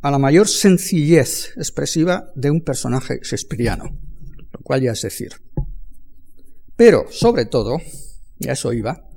[0.00, 3.84] a la mayor sencillez expresiva de un personaje shakespeariano,
[4.52, 5.32] lo cual ya es decir.
[6.76, 7.78] Pero, sobre todo,
[8.38, 9.08] y a eso iba,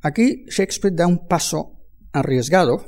[0.00, 1.78] aquí Shakespeare da un paso
[2.12, 2.86] arriesgado,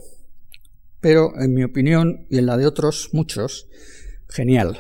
[1.01, 3.69] pero en mi opinión y en la de otros muchos,
[4.29, 4.79] genial.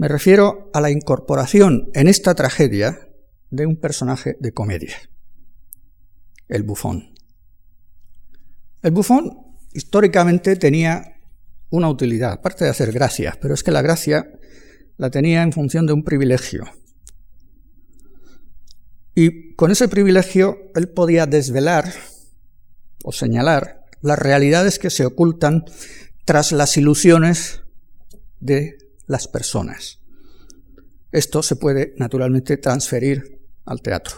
[0.00, 3.10] Me refiero a la incorporación en esta tragedia
[3.50, 4.96] de un personaje de comedia,
[6.48, 7.12] el bufón.
[8.80, 11.18] El bufón históricamente tenía
[11.68, 14.26] una utilidad, aparte de hacer gracia, pero es que la gracia
[14.96, 16.64] la tenía en función de un privilegio.
[19.14, 21.92] Y con ese privilegio él podía desvelar
[23.04, 25.66] o señalar las realidades que se ocultan
[26.24, 27.60] tras las ilusiones
[28.38, 28.78] de
[29.10, 29.98] las personas.
[31.10, 34.16] Esto se puede naturalmente transferir al teatro.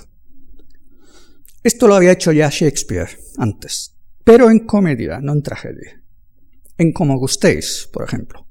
[1.62, 6.03] Esto lo había hecho ya Shakespeare antes, pero en comedia, no en tragedia.
[6.76, 8.47] En Como gustéis, por ejemplo.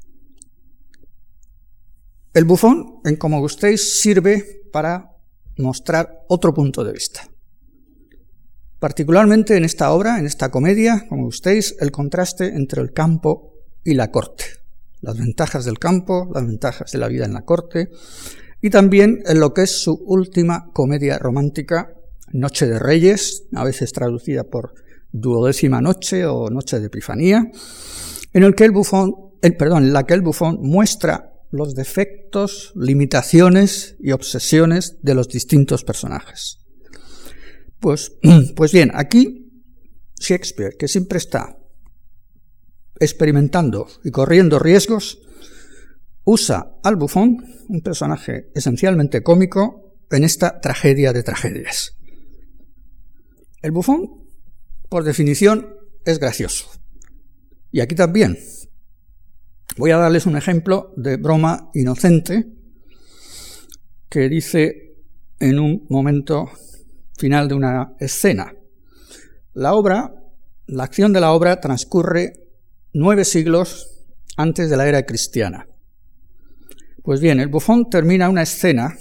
[2.34, 5.12] El bufón, en Como gustéis, sirve para
[5.58, 7.30] mostrar otro punto de vista.
[8.80, 13.94] Particularmente en esta obra, en esta comedia, como gustéis, el contraste entre el campo y
[13.94, 14.61] la corte.
[15.02, 17.90] Las ventajas del campo, las ventajas de la vida en la corte,
[18.62, 21.94] y también en lo que es su última comedia romántica,
[22.34, 24.74] Noche de Reyes, a veces traducida por
[25.12, 27.52] Duodécima Noche o Noche de Epifanía,
[28.34, 32.72] en el que el bufón, el, perdón, en la que el bufón muestra los defectos,
[32.76, 36.60] limitaciones y obsesiones de los distintos personajes.
[37.80, 38.14] Pues,
[38.56, 39.52] pues bien, aquí
[40.20, 41.58] Shakespeare, que siempre está
[43.02, 45.20] experimentando y corriendo riesgos,
[46.24, 51.98] usa al bufón, un personaje esencialmente cómico, en esta tragedia de tragedias.
[53.62, 54.28] El bufón,
[54.88, 55.76] por definición,
[56.06, 56.70] es gracioso.
[57.72, 58.38] Y aquí también.
[59.78, 62.46] Voy a darles un ejemplo de broma inocente
[64.10, 64.96] que dice
[65.40, 66.52] en un momento
[67.18, 68.54] final de una escena.
[69.54, 70.14] La obra,
[70.68, 72.41] la acción de la obra transcurre
[72.94, 74.06] nueve siglos
[74.38, 75.68] antes de la era cristiana.
[77.04, 78.96] Pues bien, el bufón termina una escena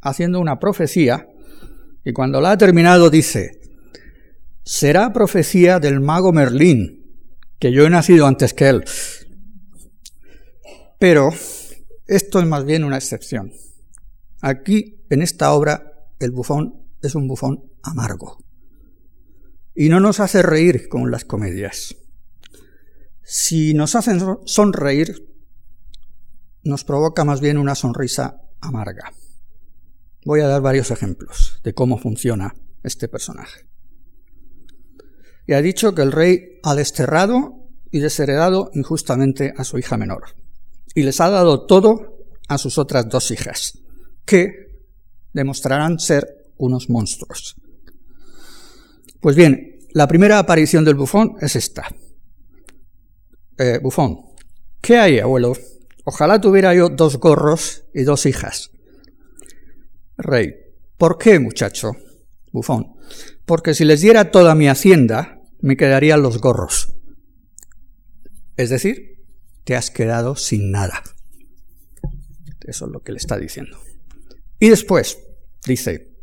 [0.00, 1.26] haciendo una profecía
[2.04, 3.60] y cuando la ha terminado dice,
[4.64, 7.06] será profecía del mago Merlín,
[7.58, 8.84] que yo he nacido antes que él.
[10.98, 11.30] Pero
[12.06, 13.52] esto es más bien una excepción.
[14.40, 18.38] Aquí, en esta obra, el bufón es un bufón amargo.
[19.74, 21.96] Y no nos hace reír con las comedias.
[23.30, 25.28] Si nos hacen sonreír,
[26.62, 29.12] nos provoca más bien una sonrisa amarga.
[30.24, 33.68] Voy a dar varios ejemplos de cómo funciona este personaje
[35.48, 40.36] y ha dicho que el rey ha desterrado y desheredado injustamente a su hija menor,
[40.94, 42.18] y les ha dado todo
[42.48, 43.78] a sus otras dos hijas,
[44.26, 44.82] que
[45.32, 47.56] demostrarán ser unos monstruos.
[49.20, 51.88] Pues bien, la primera aparición del bufón es esta.
[53.58, 54.20] Eh, bufón,
[54.80, 55.52] ¿qué hay, abuelo?
[56.04, 58.70] Ojalá tuviera yo dos gorros y dos hijas.
[60.16, 60.54] Rey,
[60.96, 61.92] ¿por qué, muchacho?
[62.52, 62.94] Bufón,
[63.44, 66.94] porque si les diera toda mi hacienda, me quedarían los gorros.
[68.56, 69.24] Es decir,
[69.64, 71.02] te has quedado sin nada.
[72.66, 73.78] Eso es lo que le está diciendo.
[74.60, 75.18] Y después,
[75.66, 76.16] dice,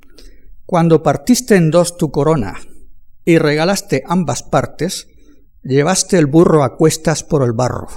[0.66, 2.56] cuando partiste en dos tu corona
[3.26, 5.08] y regalaste ambas partes,
[5.66, 7.88] llevaste el burro a cuestas por el barro.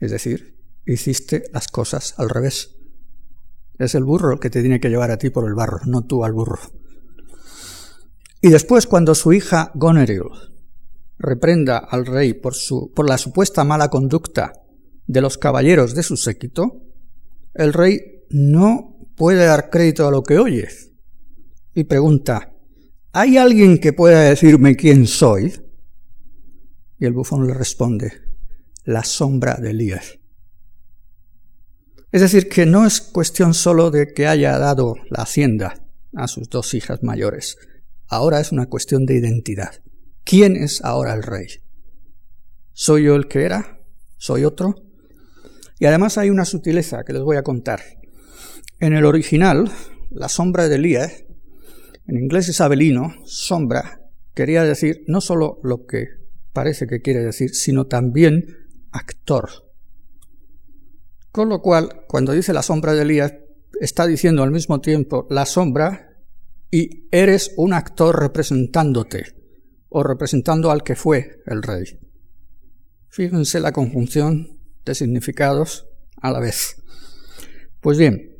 [0.00, 2.76] Es decir, hiciste las cosas al revés.
[3.78, 6.04] Es el burro el que te tiene que llevar a ti por el barro, no
[6.04, 6.58] tú al burro.
[8.40, 10.24] Y después, cuando su hija Goneril
[11.18, 14.52] reprenda al rey por, su, por la supuesta mala conducta
[15.06, 16.82] de los caballeros de su séquito,
[17.54, 20.68] el rey no puede dar crédito a lo que oye
[21.74, 22.51] y pregunta,
[23.12, 25.52] ¿hay alguien que pueda decirme quién soy?
[26.98, 28.12] Y el bufón le responde,
[28.84, 30.18] la sombra de Elías.
[32.10, 35.74] Es decir, que no es cuestión solo de que haya dado la hacienda
[36.14, 37.56] a sus dos hijas mayores,
[38.12, 39.82] Ahora es una cuestión de identidad.
[40.22, 41.46] ¿Quién es ahora el rey?
[42.74, 43.80] ¿Soy yo el que era?
[44.18, 44.74] ¿Soy otro?
[45.78, 47.80] Y además hay una sutileza que les voy a contar.
[48.80, 49.72] En el original,
[50.10, 51.24] la sombra de Elías,
[52.06, 54.00] en inglés isabelino, sombra,
[54.34, 56.08] quería decir no solo lo que
[56.52, 58.56] parece que quiere decir, sino también
[58.90, 59.48] actor.
[61.30, 63.34] Con lo cual, cuando dice la sombra de Elías,
[63.80, 66.12] está diciendo al mismo tiempo la sombra
[66.70, 69.24] y eres un actor representándote
[69.88, 71.98] o representando al que fue el rey.
[73.08, 75.86] Fíjense la conjunción de significados
[76.16, 76.76] a la vez.
[77.80, 78.38] Pues bien,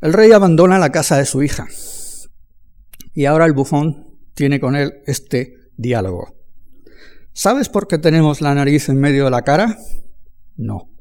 [0.00, 1.68] el rey abandona la casa de su hija
[3.18, 6.36] y ahora el bufón tiene con él este diálogo.
[7.32, 9.76] ¿Sabes por qué tenemos la nariz en medio de la cara?
[10.54, 10.94] No.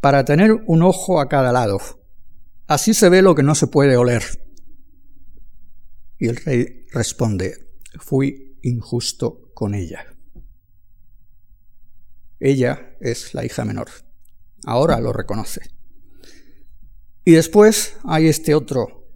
[0.00, 1.78] Para tener un ojo a cada lado.
[2.66, 4.22] Así se ve lo que no se puede oler.
[6.18, 7.66] Y el rey responde,
[7.98, 10.06] fui injusto con ella.
[12.38, 13.90] Ella es la hija menor.
[14.64, 15.60] Ahora lo reconoce.
[17.22, 19.10] Y después hay este otro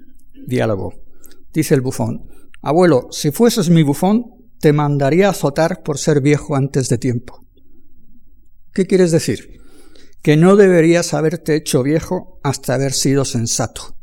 [0.46, 0.92] diálogo.
[1.54, 2.33] Dice el bufón,
[2.64, 4.24] abuelo, si fueses mi bufón,
[4.58, 7.46] te mandaría azotar por ser viejo antes de tiempo.
[8.72, 9.60] ¿Qué quieres decir?
[10.22, 13.96] Que no deberías haberte hecho viejo hasta haber sido sensato.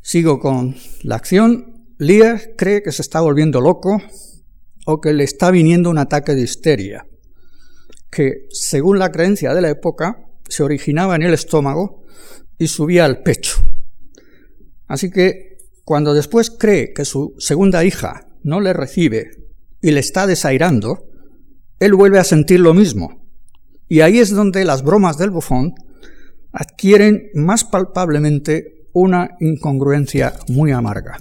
[0.00, 1.86] Sigo con la acción.
[1.98, 4.02] Lear cree que se está volviendo loco
[4.86, 7.06] o que le está viniendo un ataque de histeria,
[8.10, 12.04] que, según la creencia de la época, se originaba en el estómago
[12.58, 13.62] y subía al pecho.
[14.88, 15.49] Así que,
[15.90, 19.32] cuando después cree que su segunda hija no le recibe
[19.82, 21.08] y le está desairando,
[21.80, 23.26] él vuelve a sentir lo mismo.
[23.88, 25.74] Y ahí es donde las bromas del bufón
[26.52, 31.18] adquieren más palpablemente una incongruencia muy amarga.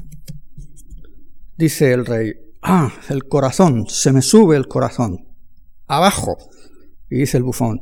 [1.57, 5.29] Dice el rey, ah, el corazón, se me sube el corazón.
[5.87, 6.37] Abajo.
[7.09, 7.81] Y dice el bufón,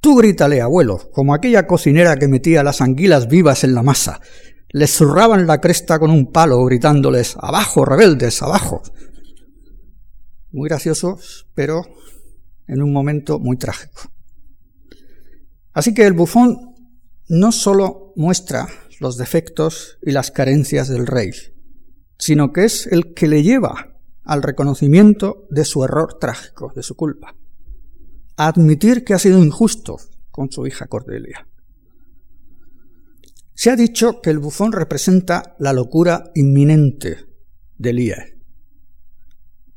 [0.00, 4.20] tú grítale, abuelo, como aquella cocinera que metía las anguilas vivas en la masa.
[4.72, 8.82] Les zurraban la cresta con un palo, gritándoles, abajo, rebeldes, abajo.
[10.52, 11.82] Muy graciosos, pero
[12.68, 14.02] en un momento muy trágico.
[15.72, 16.76] Así que el bufón
[17.28, 18.68] no solo muestra
[19.00, 21.30] los defectos y las carencias del rey,
[22.18, 26.94] sino que es el que le lleva al reconocimiento de su error trágico, de su
[26.94, 27.34] culpa,
[28.36, 29.96] a admitir que ha sido injusto
[30.30, 31.49] con su hija Cordelia.
[33.60, 37.26] Se ha dicho que el bufón representa la locura inminente
[37.76, 38.24] de Elías,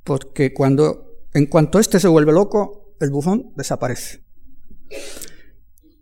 [0.06, 4.24] porque cuando, en cuanto éste se vuelve loco, el bufón desaparece.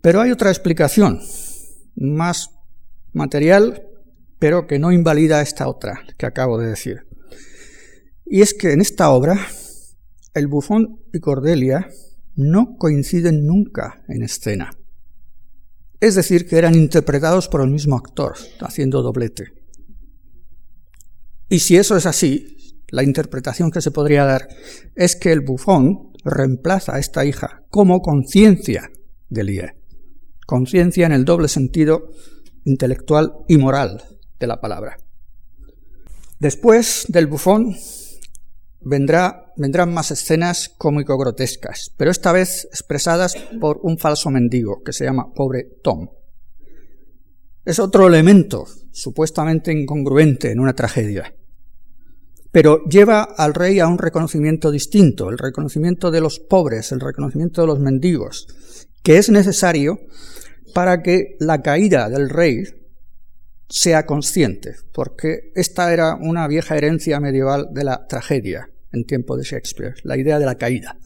[0.00, 1.22] Pero hay otra explicación,
[1.96, 2.50] más
[3.12, 3.82] material,
[4.38, 7.08] pero que no invalida esta otra que acabo de decir.
[8.24, 9.36] Y es que en esta obra,
[10.34, 11.88] el bufón y Cordelia
[12.36, 14.70] no coinciden nunca en escena.
[16.02, 19.52] Es decir, que eran interpretados por el mismo actor, haciendo doblete.
[21.48, 22.56] Y si eso es así,
[22.88, 24.48] la interpretación que se podría dar
[24.96, 28.90] es que el bufón reemplaza a esta hija como conciencia
[29.28, 29.76] de Lie.
[30.44, 32.10] Conciencia en el doble sentido
[32.64, 34.02] intelectual y moral
[34.40, 34.96] de la palabra.
[36.40, 37.76] Después del bufón
[38.80, 45.04] vendrá, vendrán más escenas cómico-grotescas, pero esta vez expresadas por un falso mendigo que se
[45.04, 46.08] llama Pobre Tom.
[47.64, 51.34] Es otro elemento supuestamente incongruente en una tragedia,
[52.50, 57.60] pero lleva al rey a un reconocimiento distinto, el reconocimiento de los pobres, el reconocimiento
[57.60, 58.46] de los mendigos,
[59.02, 60.00] que es necesario
[60.74, 62.64] para que la caída del rey
[63.68, 69.44] sea consciente, porque esta era una vieja herencia medieval de la tragedia en tiempo de
[69.44, 70.96] Shakespeare, la idea de la caída,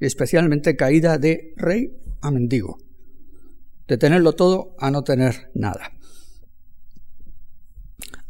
[0.00, 2.78] y especialmente caída de rey a mendigo,
[3.88, 5.92] de tenerlo todo a no tener nada.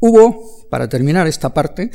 [0.00, 1.90] Hubo, para terminar esta parte,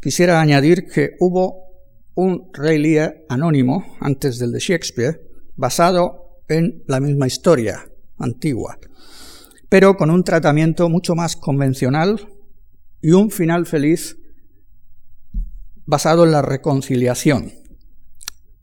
[0.00, 1.66] quisiera añadir que hubo
[2.14, 5.20] un rey Lear anónimo antes del de Shakespeare,
[5.56, 8.78] basado en la misma historia antigua,
[9.68, 12.28] pero con un tratamiento mucho más convencional
[13.02, 14.16] y un final feliz
[15.86, 17.52] basado en la reconciliación.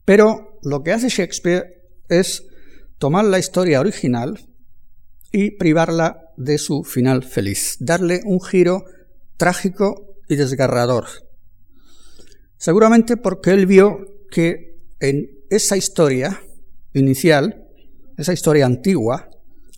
[0.05, 2.43] Pero lo que hace Shakespeare es
[2.97, 4.39] tomar la historia original
[5.31, 8.85] y privarla de su final feliz, darle un giro
[9.37, 11.05] trágico y desgarrador.
[12.57, 16.41] Seguramente porque él vio que en esa historia
[16.93, 17.67] inicial,
[18.17, 19.29] esa historia antigua,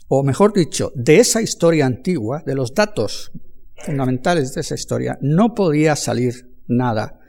[0.07, 3.31] o mejor dicho, de esa historia antigua, de los datos
[3.77, 7.19] fundamentales de esa historia, no podía salir nada,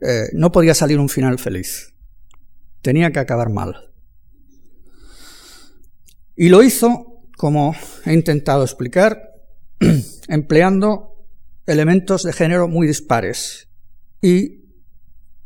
[0.00, 1.94] eh, no podía salir un final feliz,
[2.82, 3.92] tenía que acabar mal.
[6.36, 9.32] Y lo hizo, como he intentado explicar,
[10.28, 11.26] empleando
[11.66, 13.68] elementos de género muy dispares
[14.20, 14.66] y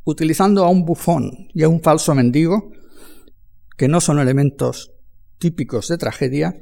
[0.04, 2.72] utilizando a un bufón y a un falso mendigo,
[3.76, 4.92] que no son elementos
[5.38, 6.60] típicos de tragedia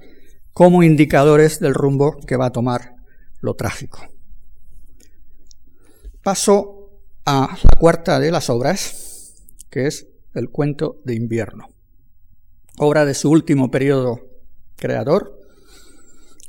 [0.52, 2.94] como indicadores del rumbo que va a tomar
[3.40, 4.06] lo trágico.
[6.22, 6.77] Paso
[7.30, 9.34] a la cuarta de las obras,
[9.68, 11.68] que es el cuento de invierno,
[12.78, 14.26] obra de su último periodo
[14.76, 15.38] creador,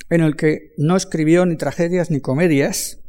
[0.10, 3.02] en el que no escribió ni tragedias ni comedias,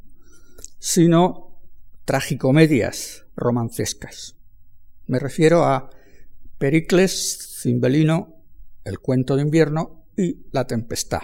[0.80, 1.60] sino
[2.04, 4.34] tragicomedias romancescas.
[5.06, 5.90] Me refiero a
[6.58, 8.42] Pericles, Cimbelino
[8.82, 11.22] el cuento de invierno y La tempestad.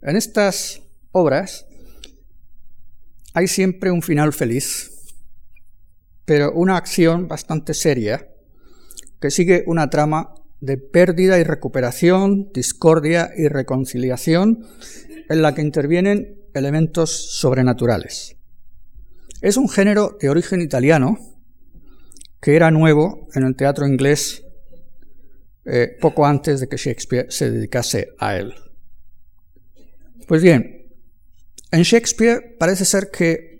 [0.00, 0.80] En estas
[1.10, 1.66] obras
[3.34, 4.91] hay siempre un final feliz,
[6.24, 8.28] pero una acción bastante seria
[9.20, 14.66] que sigue una trama de pérdida y recuperación, discordia y reconciliación
[15.28, 18.36] en la que intervienen elementos sobrenaturales.
[19.40, 21.18] Es un género de origen italiano
[22.40, 24.44] que era nuevo en el teatro inglés
[25.64, 28.54] eh, poco antes de que Shakespeare se dedicase a él.
[30.26, 30.92] Pues bien,
[31.70, 33.51] en Shakespeare parece ser que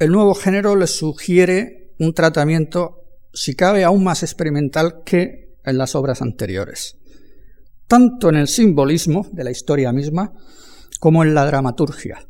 [0.00, 5.94] el nuevo género le sugiere un tratamiento, si cabe, aún más experimental que en las
[5.94, 6.96] obras anteriores,
[7.86, 10.32] tanto en el simbolismo de la historia misma
[11.00, 12.26] como en la dramaturgia,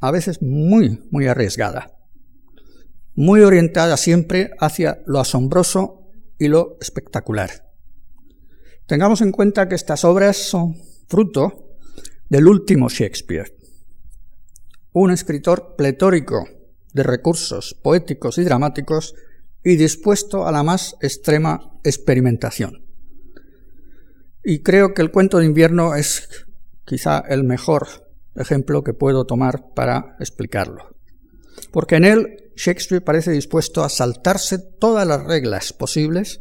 [0.00, 1.96] a veces muy, muy arriesgada,
[3.14, 6.08] muy orientada siempre hacia lo asombroso
[6.40, 7.70] y lo espectacular.
[8.86, 10.74] Tengamos en cuenta que estas obras son
[11.06, 11.76] fruto
[12.28, 13.56] del último Shakespeare,
[14.92, 16.59] un escritor pletórico
[16.92, 19.14] de recursos poéticos y dramáticos
[19.62, 22.84] y dispuesto a la más extrema experimentación.
[24.42, 26.46] Y creo que el cuento de invierno es
[26.86, 30.96] quizá el mejor ejemplo que puedo tomar para explicarlo.
[31.72, 36.40] Porque en él Shakespeare parece dispuesto a saltarse todas las reglas posibles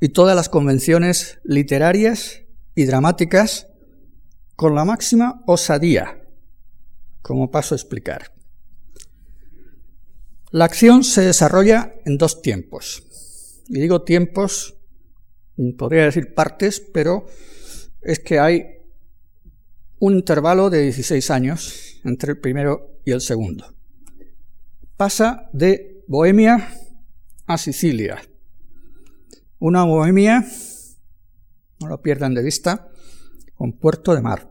[0.00, 2.42] y todas las convenciones literarias
[2.74, 3.66] y dramáticas
[4.54, 6.22] con la máxima osadía,
[7.22, 8.37] como paso a explicar.
[10.50, 13.02] La acción se desarrolla en dos tiempos.
[13.68, 14.78] Y digo tiempos,
[15.76, 17.26] podría decir partes, pero
[18.00, 18.64] es que hay
[19.98, 23.74] un intervalo de 16 años entre el primero y el segundo.
[24.96, 26.74] Pasa de Bohemia
[27.46, 28.22] a Sicilia.
[29.58, 30.46] Una Bohemia,
[31.80, 32.88] no lo pierdan de vista,
[33.54, 34.50] con Puerto de Mar,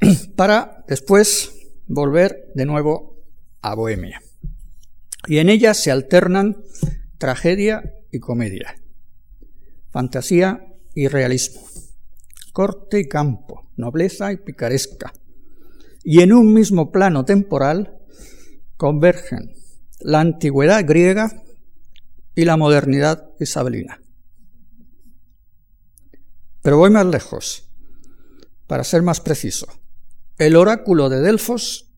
[0.34, 1.52] para después
[1.86, 3.22] volver de nuevo
[3.60, 4.20] a Bohemia.
[5.30, 6.64] Y en ella se alternan
[7.16, 8.74] tragedia y comedia,
[9.88, 11.60] fantasía y realismo,
[12.52, 15.12] corte y campo, nobleza y picaresca.
[16.02, 17.96] Y en un mismo plano temporal
[18.76, 19.52] convergen
[20.00, 21.30] la antigüedad griega
[22.34, 24.02] y la modernidad isabelina.
[26.60, 27.70] Pero voy más lejos,
[28.66, 29.68] para ser más preciso.
[30.38, 31.88] El oráculo de Delfos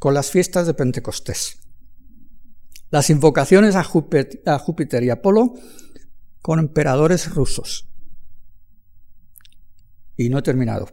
[0.00, 1.59] con las fiestas de Pentecostés.
[2.90, 5.54] Las invocaciones a Júpiter, y Apolo
[6.42, 7.88] con emperadores rusos.
[10.16, 10.88] Y no he terminado.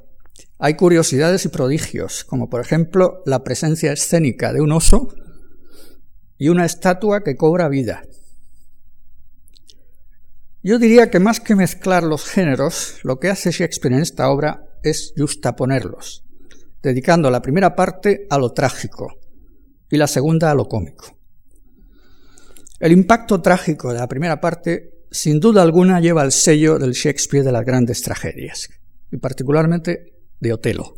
[0.59, 5.07] Hay curiosidades y prodigios, como por ejemplo la presencia escénica de un oso
[6.37, 8.03] y una estatua que cobra vida.
[10.61, 14.65] Yo diría que más que mezclar los géneros, lo que hace Shakespeare en esta obra
[14.83, 16.25] es justaponerlos,
[16.83, 19.07] dedicando la primera parte a lo trágico
[19.89, 21.16] y la segunda a lo cómico.
[22.79, 27.43] El impacto trágico de la primera parte, sin duda alguna, lleva el sello del Shakespeare
[27.43, 28.69] de las grandes tragedias,
[29.11, 30.95] y particularmente de Otelo.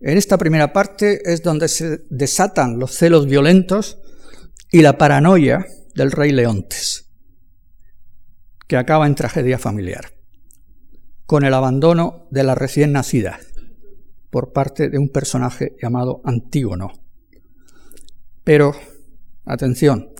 [0.00, 3.98] En esta primera parte es donde se desatan los celos violentos
[4.72, 7.10] y la paranoia del rey Leontes
[8.70, 10.12] que acaba en tragedia familiar,
[11.26, 13.40] con el abandono de la recién nacida
[14.30, 16.92] por parte de un personaje llamado Antígono.
[18.44, 18.72] Pero,
[19.52, 20.10] atención,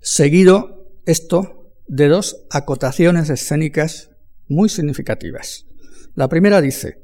[0.00, 4.10] seguido esto de dos acotaciones escénicas
[4.48, 5.66] muy significativas.
[6.14, 7.02] La primera dice,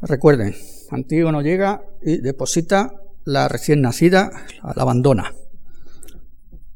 [0.00, 0.54] recuerden,
[0.90, 2.92] Antígono llega y deposita
[3.24, 4.30] la recién nacida,
[4.62, 5.34] la abandona.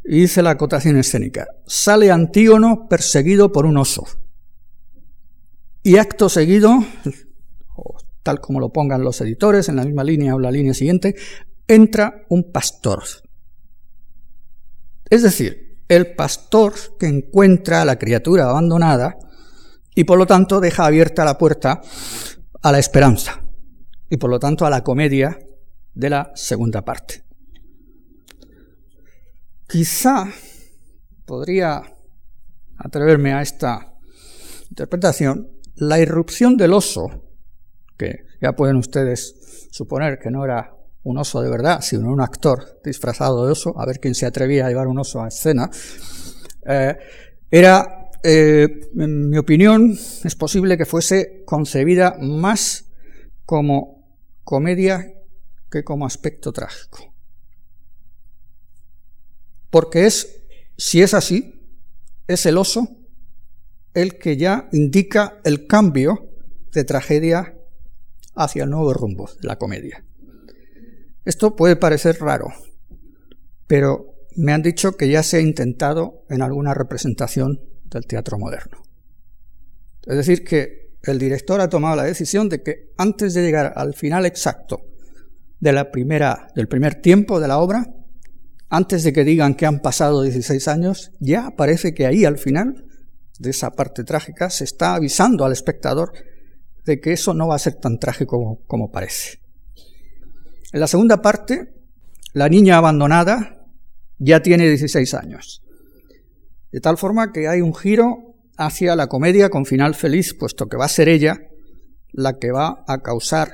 [0.04, 4.06] Y dice la acotación escénica, sale Antígono perseguido por un oso.
[5.82, 6.78] Y acto seguido,
[8.22, 11.14] tal como lo pongan los editores, en la misma línea o la línea siguiente,
[11.66, 13.02] entra un pastor.
[15.10, 19.18] Es decir, el pastor que encuentra a la criatura abandonada
[19.94, 21.80] y por lo tanto deja abierta la puerta
[22.62, 23.42] a la esperanza
[24.10, 25.38] y por lo tanto a la comedia
[25.94, 27.24] de la segunda parte.
[29.66, 30.28] Quizá
[31.24, 31.82] podría
[32.76, 33.94] atreverme a esta
[34.70, 37.24] interpretación, la irrupción del oso,
[37.96, 40.77] que ya pueden ustedes suponer que no era
[41.08, 44.66] un oso de verdad, sino un actor disfrazado de oso, a ver quién se atrevía
[44.66, 45.70] a llevar un oso a escena,
[46.66, 46.96] eh,
[47.50, 52.84] era, eh, en mi opinión, es posible que fuese concebida más
[53.46, 55.14] como comedia
[55.70, 57.14] que como aspecto trágico.
[59.70, 60.42] Porque es,
[60.76, 61.72] si es así,
[62.26, 62.86] es el oso
[63.94, 66.28] el que ya indica el cambio
[66.72, 67.54] de tragedia
[68.34, 70.04] hacia el nuevo rumbo de la comedia.
[71.28, 72.46] Esto puede parecer raro,
[73.66, 78.78] pero me han dicho que ya se ha intentado en alguna representación del teatro moderno.
[80.06, 83.92] Es decir, que el director ha tomado la decisión de que antes de llegar al
[83.92, 84.86] final exacto
[85.60, 87.94] de la primera, del primer tiempo de la obra,
[88.70, 92.86] antes de que digan que han pasado 16 años, ya parece que ahí al final
[93.38, 96.10] de esa parte trágica se está avisando al espectador
[96.86, 99.40] de que eso no va a ser tan trágico como, parece.
[100.72, 101.74] En la segunda parte,
[102.32, 103.66] la niña abandonada
[104.18, 105.62] ya tiene 16 años.
[106.72, 110.76] De tal forma que hay un giro hacia la comedia con final feliz, puesto que
[110.76, 111.40] va a ser ella
[112.12, 113.52] la que va a causar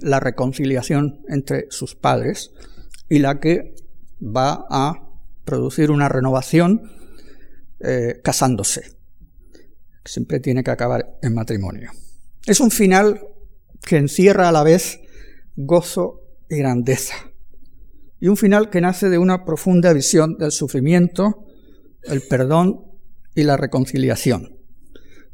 [0.00, 2.52] la reconciliación entre sus padres
[3.08, 3.74] y la que
[4.20, 5.08] va a
[5.44, 6.90] producir una renovación
[7.80, 8.96] eh, casándose.
[10.04, 11.90] Siempre tiene que acabar en matrimonio.
[12.46, 13.20] Es un final
[13.82, 15.00] que encierra a la vez
[15.56, 17.14] gozo y grandeza.
[18.20, 21.44] Y un final que nace de una profunda visión del sufrimiento,
[22.02, 22.84] el perdón
[23.34, 24.56] y la reconciliación.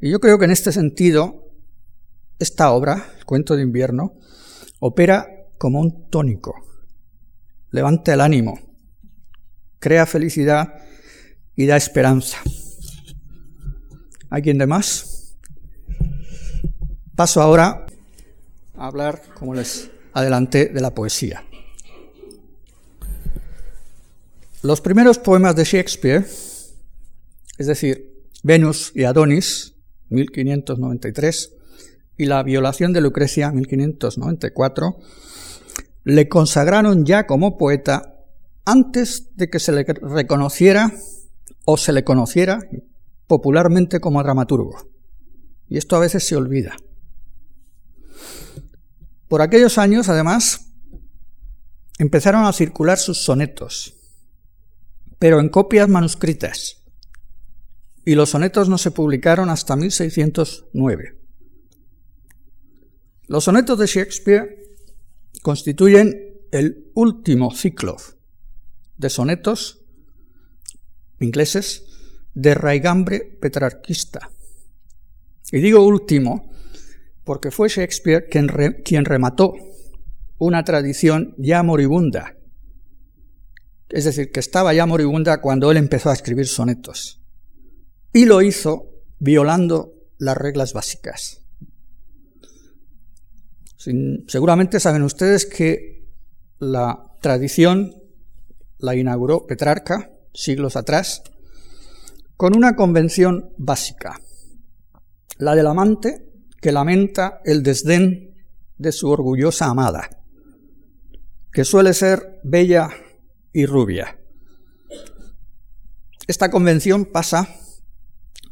[0.01, 1.53] Y yo creo que en este sentido,
[2.39, 4.15] esta obra, el cuento de invierno,
[4.81, 6.55] opera como un tónico.
[7.71, 8.59] Levanta el ánimo,
[9.79, 10.75] crea felicidad
[11.55, 12.39] y da esperanza.
[14.29, 15.37] ¿Alguien de más?
[17.15, 17.87] Paso ahora
[18.75, 21.45] a hablar, como les adelanté, de la poesía.
[24.63, 26.25] Los primeros poemas de Shakespeare,
[27.59, 29.75] es decir, Venus y Adonis,
[30.11, 31.53] 1593,
[32.17, 34.99] y la violación de Lucrecia, 1594,
[36.05, 38.25] le consagraron ya como poeta
[38.65, 40.93] antes de que se le reconociera
[41.65, 42.61] o se le conociera
[43.27, 44.77] popularmente como dramaturgo.
[45.69, 46.77] Y esto a veces se olvida.
[49.33, 50.75] Por aquellos años, además,
[51.99, 53.95] empezaron a circular sus sonetos,
[55.19, 56.83] pero en copias manuscritas.
[58.05, 61.19] Y los sonetos no se publicaron hasta 1609.
[63.27, 64.77] Los sonetos de Shakespeare
[65.41, 67.97] constituyen el último ciclo
[68.99, 69.81] de sonetos
[71.21, 71.87] ingleses
[72.35, 74.31] de raigambre petrarquista.
[75.51, 76.52] Y digo último
[77.25, 79.55] porque fue Shakespeare quien, remató
[80.39, 82.37] una tradición ya moribunda.
[83.89, 87.23] Es decir, que estaba ya moribunda cuando él empezó a escribir sonetos.
[88.13, 91.43] Y lo hizo violando las reglas básicas
[94.29, 96.09] seguramente saben ustedes que
[96.59, 97.95] la tradición
[98.79, 101.23] la inauguró Petrarca siglos atrás
[102.37, 104.21] con una convención básica,
[105.39, 106.32] la del amante
[106.63, 108.37] que lamenta el desdén
[108.79, 110.23] de su orgullosa amada,
[111.53, 112.89] que suele ser bella
[113.53, 114.17] y rubia.
[116.29, 117.49] Esta convención pasa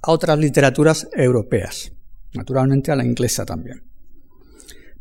[0.03, 1.93] a otras literaturas europeas,
[2.35, 3.89] naturalmente a la inglesa también.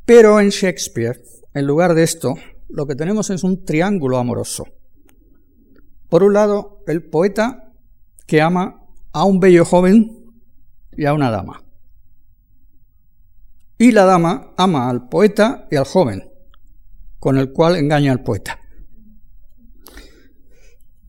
[0.06, 1.20] Pero en Shakespeare,
[1.56, 2.36] en lugar de esto,
[2.68, 4.68] lo que tenemos es un triángulo amoroso.
[6.10, 7.74] Por un lado, el poeta
[8.28, 10.28] que ama a un bello joven
[10.96, 11.64] y a una dama.
[13.80, 16.30] Y la dama ama al poeta y al joven,
[17.18, 18.60] con el cual engaña al poeta.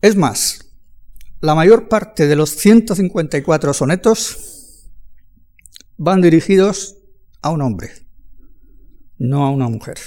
[0.01, 0.71] Es más,
[1.39, 4.89] la mayor parte de los 154 sonetos
[5.97, 6.97] van dirigidos
[7.43, 7.91] a un hombre
[9.21, 9.97] no a una mujer.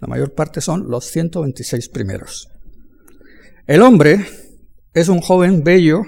[0.00, 2.48] La mayor parte son los 126 primeros.
[3.66, 4.26] El hombre
[4.94, 6.02] es un joven bello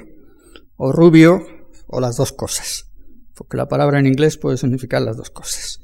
[0.76, 1.44] o rubio
[1.86, 2.90] o las dos cosas,
[3.34, 5.79] porque la palabra en inglés puede significar las dos cosas.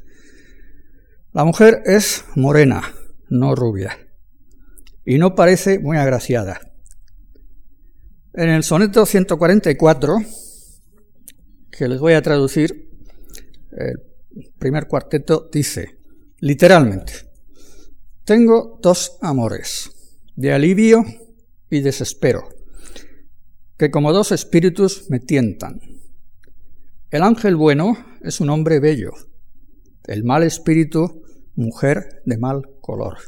[1.36, 2.94] La mujer es morena,
[3.28, 4.08] no rubia,
[5.04, 6.72] y no parece muy agraciada.
[8.32, 10.16] En el soneto 144,
[11.70, 12.88] que les voy a traducir,
[13.72, 14.02] el
[14.58, 15.98] primer cuarteto dice,
[16.38, 17.12] Literalmente,
[18.24, 19.90] tengo dos amores,
[20.36, 21.04] de alivio
[21.68, 22.48] y desespero,
[23.76, 25.82] que como dos espíritus me tientan.
[27.10, 29.12] El ángel bueno es un hombre bello,
[30.06, 31.24] el mal espíritu,
[31.56, 33.18] mujer de mal color.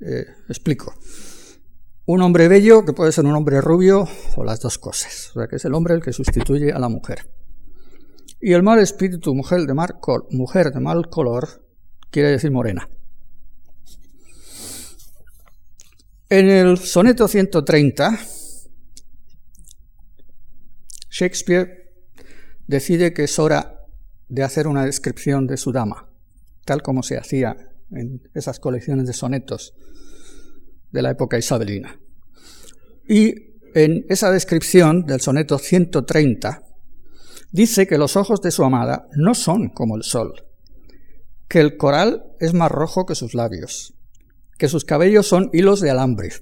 [0.00, 0.94] Eh, explico.
[2.06, 4.06] Un hombre bello que puede ser un hombre rubio
[4.36, 6.88] o las dos cosas, o sea que es el hombre el que sustituye a la
[6.88, 7.30] mujer.
[8.40, 9.96] Y el mal espíritu, mujer de, mal
[10.30, 11.66] mujer de mal color,
[12.10, 12.88] quiere decir morena.
[16.30, 18.18] En el soneto 130,
[21.10, 21.92] Shakespeare
[22.66, 23.86] decide que es hora
[24.28, 26.07] de hacer una descripción de su dama,
[26.68, 27.56] tal como se hacía
[27.90, 29.72] en esas colecciones de sonetos
[30.92, 31.98] de la época isabelina.
[33.08, 36.62] Y en esa descripción del soneto 130,
[37.52, 40.44] dice que los ojos de su amada no son como el sol,
[41.48, 43.94] que el coral es más rojo que sus labios,
[44.58, 46.32] que sus cabellos son hilos de alambre,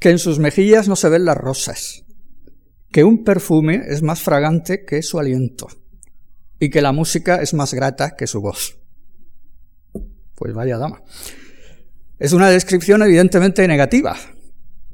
[0.00, 2.04] que en sus mejillas no se ven las rosas,
[2.90, 5.68] que un perfume es más fragante que su aliento
[6.62, 8.78] y que la música es más grata que su voz.
[10.36, 11.02] Pues vaya dama.
[12.20, 14.16] Es una descripción evidentemente negativa,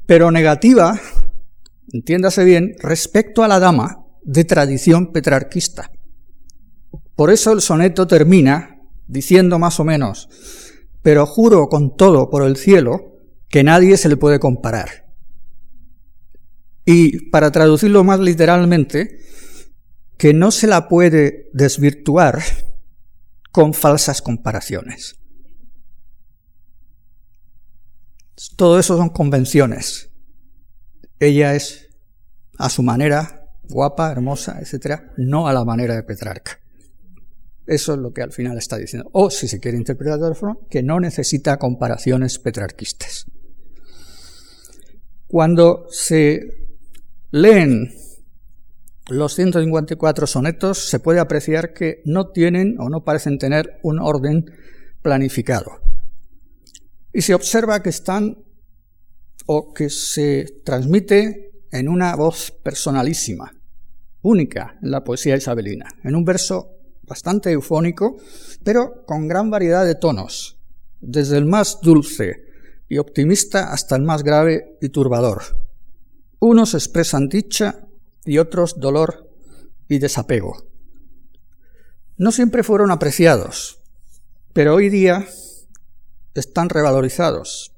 [0.07, 0.99] pero negativa,
[1.93, 5.91] entiéndase bien, respecto a la dama de tradición petrarquista.
[7.15, 10.27] Por eso el soneto termina diciendo más o menos,
[11.03, 13.13] pero juro con todo por el cielo
[13.47, 15.05] que nadie se le puede comparar.
[16.83, 19.19] Y para traducirlo más literalmente,
[20.19, 22.43] que no se la puede desvirtuar
[23.51, 25.15] con falsas comparaciones.
[28.57, 30.11] Todo eso son convenciones.
[31.21, 31.87] Ella es
[32.57, 36.59] a su manera guapa, hermosa, etc., no a la manera de Petrarca.
[37.65, 39.09] Eso es lo que al final está diciendo.
[39.13, 43.25] O, si se quiere interpretar de otra forma, que no necesita comparaciones petrarquistas.
[45.27, 46.41] Cuando se
[47.31, 47.93] leen
[49.11, 54.45] los 154 sonetos, se puede apreciar que no tienen o no parecen tener un orden
[55.01, 55.79] planificado.
[57.13, 58.37] Y se observa que están
[59.45, 63.51] o que se transmite en una voz personalísima,
[64.21, 68.17] única en la poesía isabelina, en un verso bastante eufónico,
[68.63, 70.59] pero con gran variedad de tonos,
[71.01, 72.45] desde el más dulce
[72.87, 75.41] y optimista hasta el más grave y turbador.
[76.39, 77.87] Unos expresan dicha
[78.25, 79.29] y otros dolor
[79.87, 80.65] y desapego.
[82.17, 83.81] No siempre fueron apreciados,
[84.53, 85.25] pero hoy día
[86.35, 87.73] están revalorizados,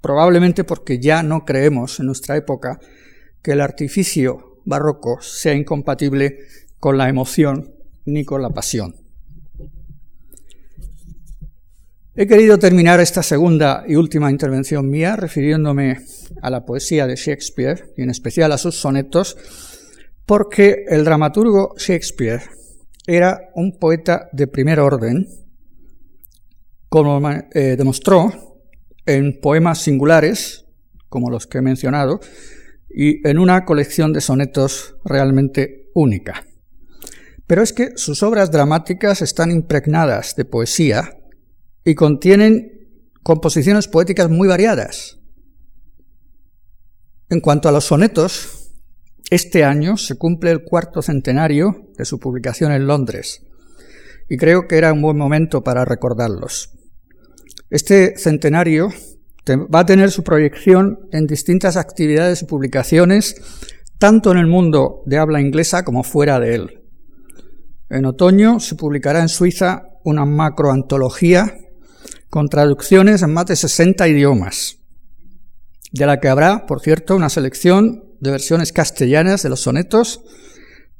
[0.00, 2.80] probablemente porque ya no creemos en nuestra época
[3.42, 6.40] que el artificio barroco sea incompatible
[6.78, 7.74] con la emoción
[8.04, 9.07] ni con la pasión.
[12.20, 15.98] He querido terminar esta segunda y última intervención mía refiriéndome
[16.42, 19.36] a la poesía de Shakespeare y en especial a sus sonetos,
[20.26, 22.42] porque el dramaturgo Shakespeare
[23.06, 25.28] era un poeta de primer orden,
[26.88, 28.58] como eh, demostró
[29.06, 30.66] en poemas singulares,
[31.08, 32.18] como los que he mencionado,
[32.90, 36.44] y en una colección de sonetos realmente única.
[37.46, 41.17] Pero es que sus obras dramáticas están impregnadas de poesía
[41.88, 42.86] y contienen
[43.22, 45.18] composiciones poéticas muy variadas.
[47.30, 48.72] En cuanto a los sonetos,
[49.30, 53.42] este año se cumple el cuarto centenario de su publicación en Londres
[54.28, 56.74] y creo que era un buen momento para recordarlos.
[57.70, 58.90] Este centenario
[59.50, 63.36] va a tener su proyección en distintas actividades y publicaciones,
[63.98, 66.82] tanto en el mundo de habla inglesa como fuera de él.
[67.88, 71.54] En otoño se publicará en Suiza una macroantología
[72.30, 74.78] con traducciones en más de 60 idiomas,
[75.92, 80.22] de la que habrá, por cierto, una selección de versiones castellanas de los sonetos,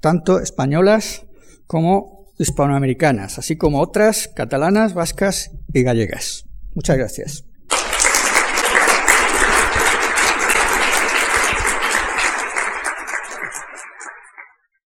[0.01, 1.27] tanto españolas
[1.67, 6.45] como hispanoamericanas, así como otras catalanas, vascas y gallegas.
[6.75, 7.48] Muchas gracias.